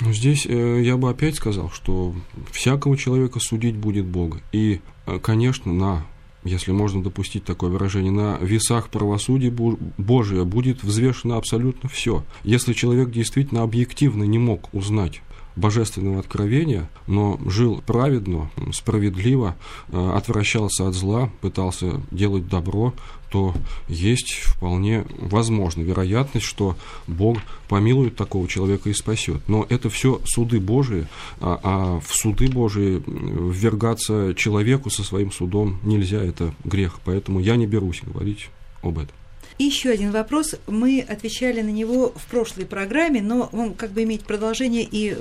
Ну, 0.00 0.14
здесь 0.14 0.46
э, 0.46 0.80
я 0.82 0.96
бы 0.96 1.10
опять 1.10 1.36
сказал, 1.36 1.70
что 1.70 2.14
всякого 2.50 2.96
человека 2.96 3.38
судить 3.38 3.76
будет 3.76 4.06
Бог. 4.06 4.38
И, 4.50 4.80
э, 5.04 5.18
конечно, 5.18 5.70
на, 5.70 6.06
если 6.42 6.72
можно 6.72 7.02
допустить 7.02 7.44
такое 7.44 7.68
выражение, 7.68 8.10
на 8.10 8.38
весах 8.38 8.88
правосудия 8.88 9.50
Божия 9.50 10.44
будет 10.44 10.82
взвешено 10.82 11.36
абсолютно 11.36 11.86
все. 11.90 12.24
Если 12.44 12.72
человек 12.72 13.10
действительно 13.10 13.62
объективно 13.62 14.24
не 14.24 14.38
мог 14.38 14.72
узнать 14.72 15.20
божественного 15.56 16.20
откровения, 16.20 16.88
но 17.06 17.38
жил 17.46 17.82
праведно, 17.86 18.50
справедливо, 18.72 19.56
э, 19.88 20.12
отвращался 20.14 20.88
от 20.88 20.94
зла, 20.94 21.30
пытался 21.40 22.00
делать 22.10 22.48
добро, 22.48 22.92
то 23.30 23.52
есть 23.88 24.34
вполне 24.44 25.04
возможно 25.18 25.82
вероятность, 25.82 26.46
что 26.46 26.76
Бог 27.08 27.38
помилует 27.68 28.14
такого 28.14 28.46
человека 28.46 28.90
и 28.90 28.94
спасет. 28.94 29.42
Но 29.48 29.66
это 29.68 29.90
все 29.90 30.20
суды 30.24 30.60
Божии, 30.60 31.08
а, 31.40 31.58
а 31.62 32.00
в 32.00 32.14
суды 32.14 32.48
Божии 32.48 33.02
ввергаться 33.06 34.34
человеку 34.36 34.88
со 34.88 35.02
своим 35.02 35.32
судом 35.32 35.80
нельзя, 35.82 36.22
это 36.22 36.54
грех. 36.64 37.00
Поэтому 37.04 37.40
я 37.40 37.56
не 37.56 37.66
берусь 37.66 38.02
говорить 38.04 38.50
об 38.82 38.98
этом. 38.98 39.16
Еще 39.58 39.90
один 39.90 40.10
вопрос. 40.10 40.56
Мы 40.66 41.00
отвечали 41.00 41.60
на 41.60 41.68
него 41.68 42.12
в 42.16 42.26
прошлой 42.26 42.66
программе, 42.66 43.22
но 43.22 43.48
он 43.52 43.74
как 43.74 43.92
бы 43.92 44.02
имеет 44.02 44.24
продолжение 44.24 44.82
и 44.90 45.16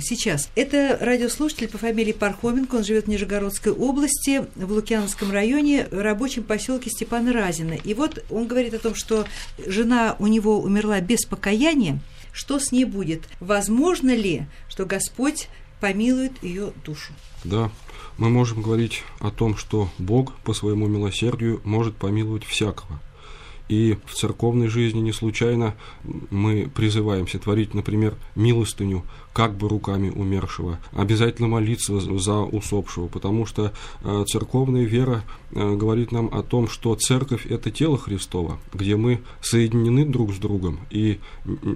сейчас. 0.00 0.48
Это 0.54 0.96
радиослушатель 1.00 1.66
по 1.66 1.76
фамилии 1.76 2.12
Пархоменко. 2.12 2.76
Он 2.76 2.84
живет 2.84 3.06
в 3.06 3.08
Нижегородской 3.08 3.72
области, 3.72 4.44
в 4.54 4.70
Лукьяновском 4.70 5.32
районе, 5.32 5.88
в 5.90 6.00
рабочем 6.00 6.44
поселке 6.44 6.88
Степана 6.90 7.32
Разина. 7.32 7.72
И 7.72 7.94
вот 7.94 8.24
он 8.30 8.46
говорит 8.46 8.74
о 8.74 8.78
том, 8.78 8.94
что 8.94 9.26
жена 9.66 10.14
у 10.20 10.28
него 10.28 10.60
умерла 10.60 11.00
без 11.00 11.24
покаяния. 11.24 11.98
Что 12.32 12.60
с 12.60 12.70
ней 12.70 12.84
будет? 12.84 13.22
Возможно 13.40 14.14
ли, 14.14 14.46
что 14.68 14.86
Господь 14.86 15.48
помилует 15.80 16.32
ее 16.44 16.72
душу? 16.84 17.12
Да, 17.42 17.72
мы 18.18 18.30
можем 18.30 18.62
говорить 18.62 19.02
о 19.18 19.32
том, 19.32 19.56
что 19.56 19.90
Бог 19.98 20.32
по 20.44 20.54
своему 20.54 20.86
милосердию 20.86 21.60
может 21.64 21.96
помиловать 21.96 22.44
всякого. 22.44 23.00
И 23.68 23.96
в 24.04 24.14
церковной 24.14 24.68
жизни 24.68 25.00
не 25.00 25.12
случайно 25.12 25.74
мы 26.30 26.70
призываемся 26.74 27.38
творить, 27.38 27.74
например, 27.74 28.14
милостыню 28.34 29.04
как 29.32 29.56
бы 29.56 29.68
руками 29.68 30.10
умершего, 30.10 30.78
обязательно 30.92 31.48
молиться 31.48 32.00
за 32.00 32.40
усопшего, 32.40 33.08
потому 33.08 33.46
что 33.46 33.72
э, 34.02 34.24
церковная 34.28 34.84
вера 34.84 35.24
э, 35.52 35.74
говорит 35.74 36.12
нам 36.12 36.28
о 36.32 36.42
том, 36.42 36.68
что 36.68 36.94
церковь– 36.94 37.46
это 37.50 37.70
тело 37.70 37.96
Христова, 37.96 38.58
где 38.74 38.96
мы 38.96 39.22
соединены 39.40 40.04
друг 40.04 40.32
с 40.34 40.38
другом 40.38 40.80
и 40.90 41.18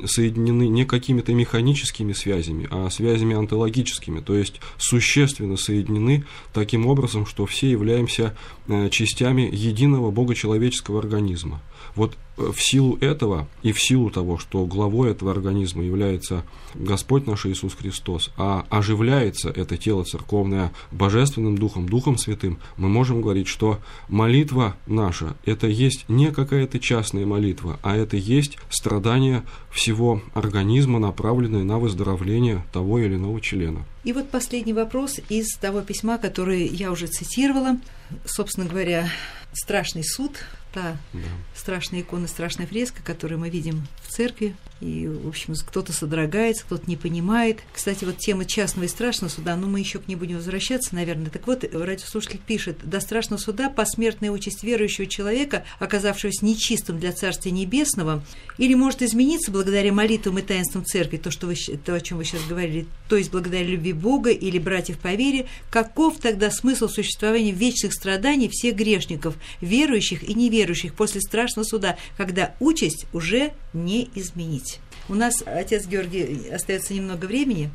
соединены 0.04 0.68
не 0.68 0.84
какими-то 0.84 1.32
механическими 1.32 2.12
связями, 2.12 2.68
а 2.70 2.90
связями 2.90 3.34
онтологическими, 3.34 4.20
то 4.20 4.34
есть 4.34 4.60
существенно 4.76 5.56
соединены 5.56 6.24
таким 6.52 6.86
образом, 6.86 7.26
что 7.26 7.46
все 7.46 7.70
являемся 7.70 8.36
э, 8.68 8.90
частями 8.90 9.48
единого 9.50 10.10
богочеловеческого 10.10 10.98
организма. 10.98 11.62
Вот 11.94 12.16
в 12.36 12.56
силу 12.58 12.98
этого 13.00 13.48
и 13.62 13.72
в 13.72 13.80
силу 13.80 14.10
того, 14.10 14.38
что 14.38 14.64
главой 14.66 15.10
этого 15.10 15.30
организма 15.30 15.82
является 15.82 16.44
Господь 16.74 17.26
наш 17.26 17.46
Иисус 17.46 17.74
Христос, 17.74 18.30
а 18.36 18.66
оживляется 18.68 19.50
это 19.50 19.76
тело 19.76 20.04
церковное 20.04 20.72
Божественным 20.90 21.56
Духом, 21.56 21.88
Духом 21.88 22.18
Святым, 22.18 22.58
мы 22.76 22.88
можем 22.88 23.22
говорить, 23.22 23.48
что 23.48 23.78
молитва 24.08 24.76
наша– 24.86 25.36
это 25.44 25.66
есть 25.66 26.04
не 26.08 26.30
какая-то 26.30 26.78
частная 26.78 27.24
молитва, 27.24 27.78
а 27.82 27.96
это 27.96 28.16
есть 28.16 28.58
страдание 28.68 29.42
всего 29.70 30.22
организма, 30.34 30.98
направленное 30.98 31.64
на 31.64 31.78
выздоровление 31.78 32.64
того 32.72 32.98
или 32.98 33.14
иного 33.14 33.40
члена. 33.40 33.84
И 34.04 34.12
вот 34.12 34.30
последний 34.30 34.72
вопрос 34.72 35.20
из 35.28 35.56
того 35.56 35.80
письма, 35.80 36.18
которое 36.18 36.64
я 36.64 36.92
уже 36.92 37.08
цитировала. 37.08 37.78
Собственно 38.24 38.68
говоря, 38.68 39.08
страшный 39.56 40.04
суд 40.04 40.32
та 40.76 40.98
да. 41.14 41.20
страшная 41.54 42.02
икона, 42.02 42.28
страшная 42.28 42.66
фреска, 42.66 43.00
которую 43.02 43.40
мы 43.40 43.48
видим 43.48 43.86
в 44.02 44.12
церкви. 44.12 44.54
И, 44.82 45.08
в 45.08 45.26
общем, 45.26 45.54
кто-то 45.66 45.94
содрогается, 45.94 46.64
кто-то 46.64 46.84
не 46.86 46.96
понимает. 46.96 47.60
Кстати, 47.72 48.04
вот 48.04 48.18
тема 48.18 48.44
частного 48.44 48.84
и 48.84 48.88
страшного 48.88 49.30
суда, 49.30 49.56
ну, 49.56 49.68
мы 49.68 49.80
еще 49.80 49.98
к 49.98 50.06
ней 50.06 50.16
будем 50.16 50.36
возвращаться, 50.36 50.94
наверное. 50.94 51.30
Так 51.30 51.46
вот, 51.46 51.64
радиослушатель 51.72 52.40
пишет, 52.46 52.78
до 52.84 53.00
страшного 53.00 53.40
суда 53.40 53.70
посмертная 53.70 54.30
участь 54.30 54.62
верующего 54.62 55.06
человека, 55.06 55.64
оказавшегося 55.78 56.44
нечистым 56.44 57.00
для 57.00 57.12
Царствия 57.12 57.52
Небесного, 57.52 58.22
или 58.58 58.74
может 58.74 59.00
измениться 59.00 59.50
благодаря 59.50 59.94
молитвам 59.94 60.38
и 60.40 60.42
таинствам 60.42 60.84
церкви, 60.84 61.16
то, 61.16 61.30
что 61.30 61.46
вы, 61.46 61.54
то, 61.54 61.94
о 61.94 62.00
чем 62.02 62.18
вы 62.18 62.26
сейчас 62.26 62.42
говорили, 62.44 62.86
то 63.08 63.16
есть 63.16 63.30
благодаря 63.30 63.64
любви 63.64 63.94
Бога 63.94 64.30
или 64.30 64.58
братьев 64.58 64.98
по 64.98 65.14
вере, 65.14 65.46
каков 65.70 66.18
тогда 66.18 66.50
смысл 66.50 66.88
существования 66.88 67.52
вечных 67.52 67.94
страданий 67.94 68.50
всех 68.50 68.76
грешников, 68.76 69.36
верующих 69.60 70.22
и 70.22 70.34
неверующих, 70.34 70.66
верующих 70.66 70.94
после 70.94 71.20
страшного 71.20 71.64
суда, 71.64 71.96
когда 72.16 72.54
участь 72.60 73.06
уже 73.12 73.52
не 73.72 74.08
изменить. 74.14 74.80
У 75.08 75.14
нас, 75.14 75.42
отец 75.46 75.86
Георгий, 75.86 76.48
остается 76.50 76.94
немного 76.94 77.26
времени. 77.26 77.70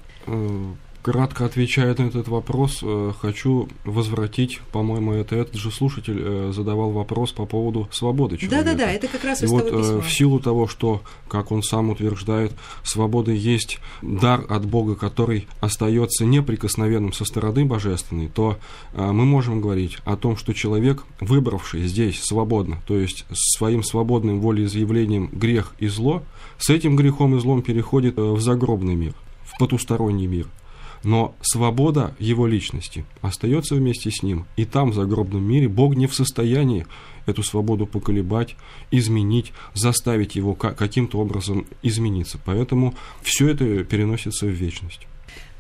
Э, 1.02 1.12
Кратко 1.12 1.46
отвечая 1.46 1.96
на 1.98 2.04
этот 2.04 2.28
вопрос, 2.28 2.80
э, 2.84 3.12
хочу 3.20 3.68
возвратить, 3.86 4.62
по-моему, 4.72 5.14
это 5.14 5.36
этот 5.36 5.56
же 5.56 5.72
слушатель 5.72 6.20
э, 6.20 6.52
задавал 6.54 6.92
вопрос 6.92 7.32
по 7.32 7.46
поводу 7.46 7.88
свободы 7.92 8.38
человека. 8.38 8.64
Да-да-да, 8.64 8.92
это 8.92 9.08
как 9.08 9.24
раз 9.24 9.42
И 9.42 9.46
из 9.46 9.52
вот 9.52 9.70
того 9.70 9.82
письма. 9.82 10.02
в 10.02 10.12
силу 10.12 10.40
того, 10.40 10.68
что, 10.68 11.02
как 11.28 11.52
он 11.52 11.64
сам 11.64 11.90
утверждает, 11.90 12.54
свобода 12.84 13.32
есть 13.32 13.80
дар 14.02 14.46
от 14.50 14.66
Бога, 14.66 14.96
который 14.96 15.48
остается 15.60 16.26
неприкосновенным 16.26 17.14
со 17.14 17.26
стороны 17.26 17.66
божественной, 17.66 18.28
то 18.28 18.58
мы 18.94 19.26
можем 19.26 19.62
говорить 19.62 19.98
о 20.06 20.16
том, 20.16 20.38
что 20.38 20.54
человек, 20.54 21.04
выбравший 21.20 21.84
здесь 21.88 22.22
свободно, 22.22 22.82
то 22.88 22.96
есть 22.96 23.26
своим 23.34 23.84
свободным 23.84 24.42
волеизъявлением 24.42 25.30
грех 25.32 25.74
и 25.80 25.88
зло, 25.88 26.24
с 26.58 26.70
этим 26.70 26.96
грехом 26.96 27.36
и 27.36 27.40
злом 27.40 27.62
переходит 27.62 28.18
в 28.18 28.40
загробный 28.40 28.96
мир, 28.96 29.14
в 29.44 29.58
потусторонний 29.58 30.28
мир– 30.28 30.48
но 31.04 31.36
свобода 31.42 32.16
его 32.20 32.48
личности 32.48 33.06
остается 33.22 33.76
вместе 33.76 34.12
с 34.12 34.24
ним. 34.24 34.46
И 34.56 34.66
там, 34.66 34.92
в 34.92 34.96
загробном 34.96 35.44
мире, 35.44 35.68
Бог 35.68 35.96
не 35.96 36.08
в 36.08 36.16
состоянии 36.16 36.86
эту 37.26 37.44
свободу 37.44 37.86
поколебать, 37.86 38.56
изменить, 38.90 39.54
заставить 39.74 40.36
его 40.36 40.54
каким-то 40.54 41.20
образом 41.20 41.66
измениться. 41.84 42.40
Поэтому 42.44 42.96
все 43.22 43.50
это 43.50 43.84
переносится 43.84 44.46
в 44.46 44.50
вечность. 44.50 45.08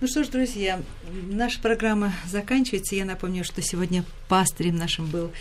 Ну 0.02 0.08
что 0.08 0.24
ж, 0.24 0.30
друзья, 0.30 0.82
наша 1.30 1.62
программа 1.62 2.14
заканчивается. 2.28 2.96
Я 2.96 3.06
напомню, 3.06 3.44
что 3.44 3.62
сегодня 3.62 4.04
пастырем 4.28 4.76
нашим 4.76 5.06
был 5.06 5.32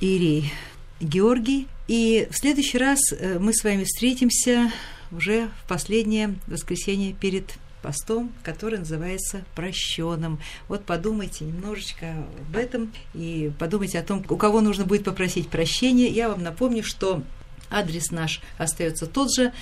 Ирий 0.00 0.52
Георгий. 1.00 1.68
И 1.86 2.26
в 2.30 2.36
следующий 2.36 2.78
раз 2.78 2.98
э, 3.12 3.38
мы 3.38 3.52
с 3.54 3.62
вами 3.62 3.84
встретимся 3.84 4.72
уже 5.12 5.50
в 5.62 5.68
последнее 5.68 6.34
воскресенье 6.46 7.12
перед 7.12 7.58
постом, 7.82 8.32
который 8.42 8.78
называется 8.78 9.44
«Прощенным». 9.54 10.38
Вот 10.68 10.84
подумайте 10.84 11.44
немножечко 11.44 12.14
об 12.48 12.56
этом 12.56 12.92
и 13.12 13.52
подумайте 13.58 13.98
о 13.98 14.02
том, 14.02 14.24
у 14.28 14.36
кого 14.36 14.60
нужно 14.60 14.84
будет 14.84 15.04
попросить 15.04 15.48
прощения. 15.48 16.08
Я 16.08 16.28
вам 16.28 16.42
напомню, 16.42 16.82
что 16.82 17.22
адрес 17.70 18.10
наш 18.10 18.40
остается 18.58 19.06
тот 19.06 19.34
же, 19.34 19.52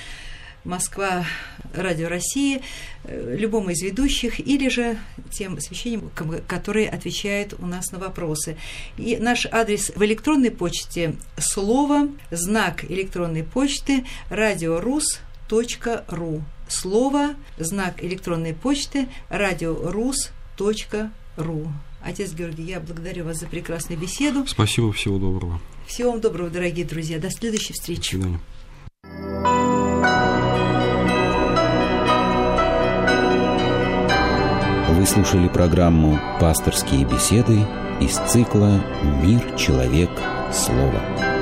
Москва, 0.64 1.24
Радио 1.72 2.08
России, 2.08 2.60
э, 3.04 3.36
любому 3.38 3.70
из 3.70 3.80
ведущих, 3.82 4.40
или 4.40 4.68
же 4.68 4.98
тем 5.30 5.58
священникам, 5.58 6.40
которые 6.46 6.90
отвечают 6.90 7.54
у 7.58 7.66
нас 7.66 7.92
на 7.92 7.98
вопросы. 7.98 8.58
И 8.98 9.16
наш 9.16 9.46
адрес 9.46 9.90
в 9.94 10.04
электронной 10.04 10.50
почте 10.50 11.14
слово, 11.38 12.10
знак 12.30 12.84
электронной 12.84 13.42
почты 13.42 14.04
радиорус.ру 14.28 15.22
слово, 16.72 17.34
знак 17.58 18.02
электронной 18.02 18.54
почты 18.54 19.08
радиорус.ру. 19.28 20.22
Отец 22.02 22.32
Георгий, 22.32 22.62
я 22.64 22.80
благодарю 22.80 23.24
вас 23.26 23.38
за 23.38 23.46
прекрасную 23.46 24.00
беседу. 24.00 24.46
Спасибо, 24.46 24.92
всего 24.92 25.18
доброго. 25.18 25.60
Всего 25.86 26.12
вам 26.12 26.20
доброго, 26.20 26.50
дорогие 26.50 26.86
друзья. 26.86 27.18
До 27.18 27.30
следующей 27.30 27.72
встречи. 27.74 28.16
До 28.16 28.22
свидания. 28.22 28.40
Вы 35.00 35.06
слушали 35.06 35.48
программу 35.48 36.20
«Пасторские 36.40 37.06
беседы» 37.06 37.66
из 38.02 38.16
цикла 38.30 38.84
«Мир, 39.22 39.56
человек, 39.56 40.10
слово». 40.52 41.39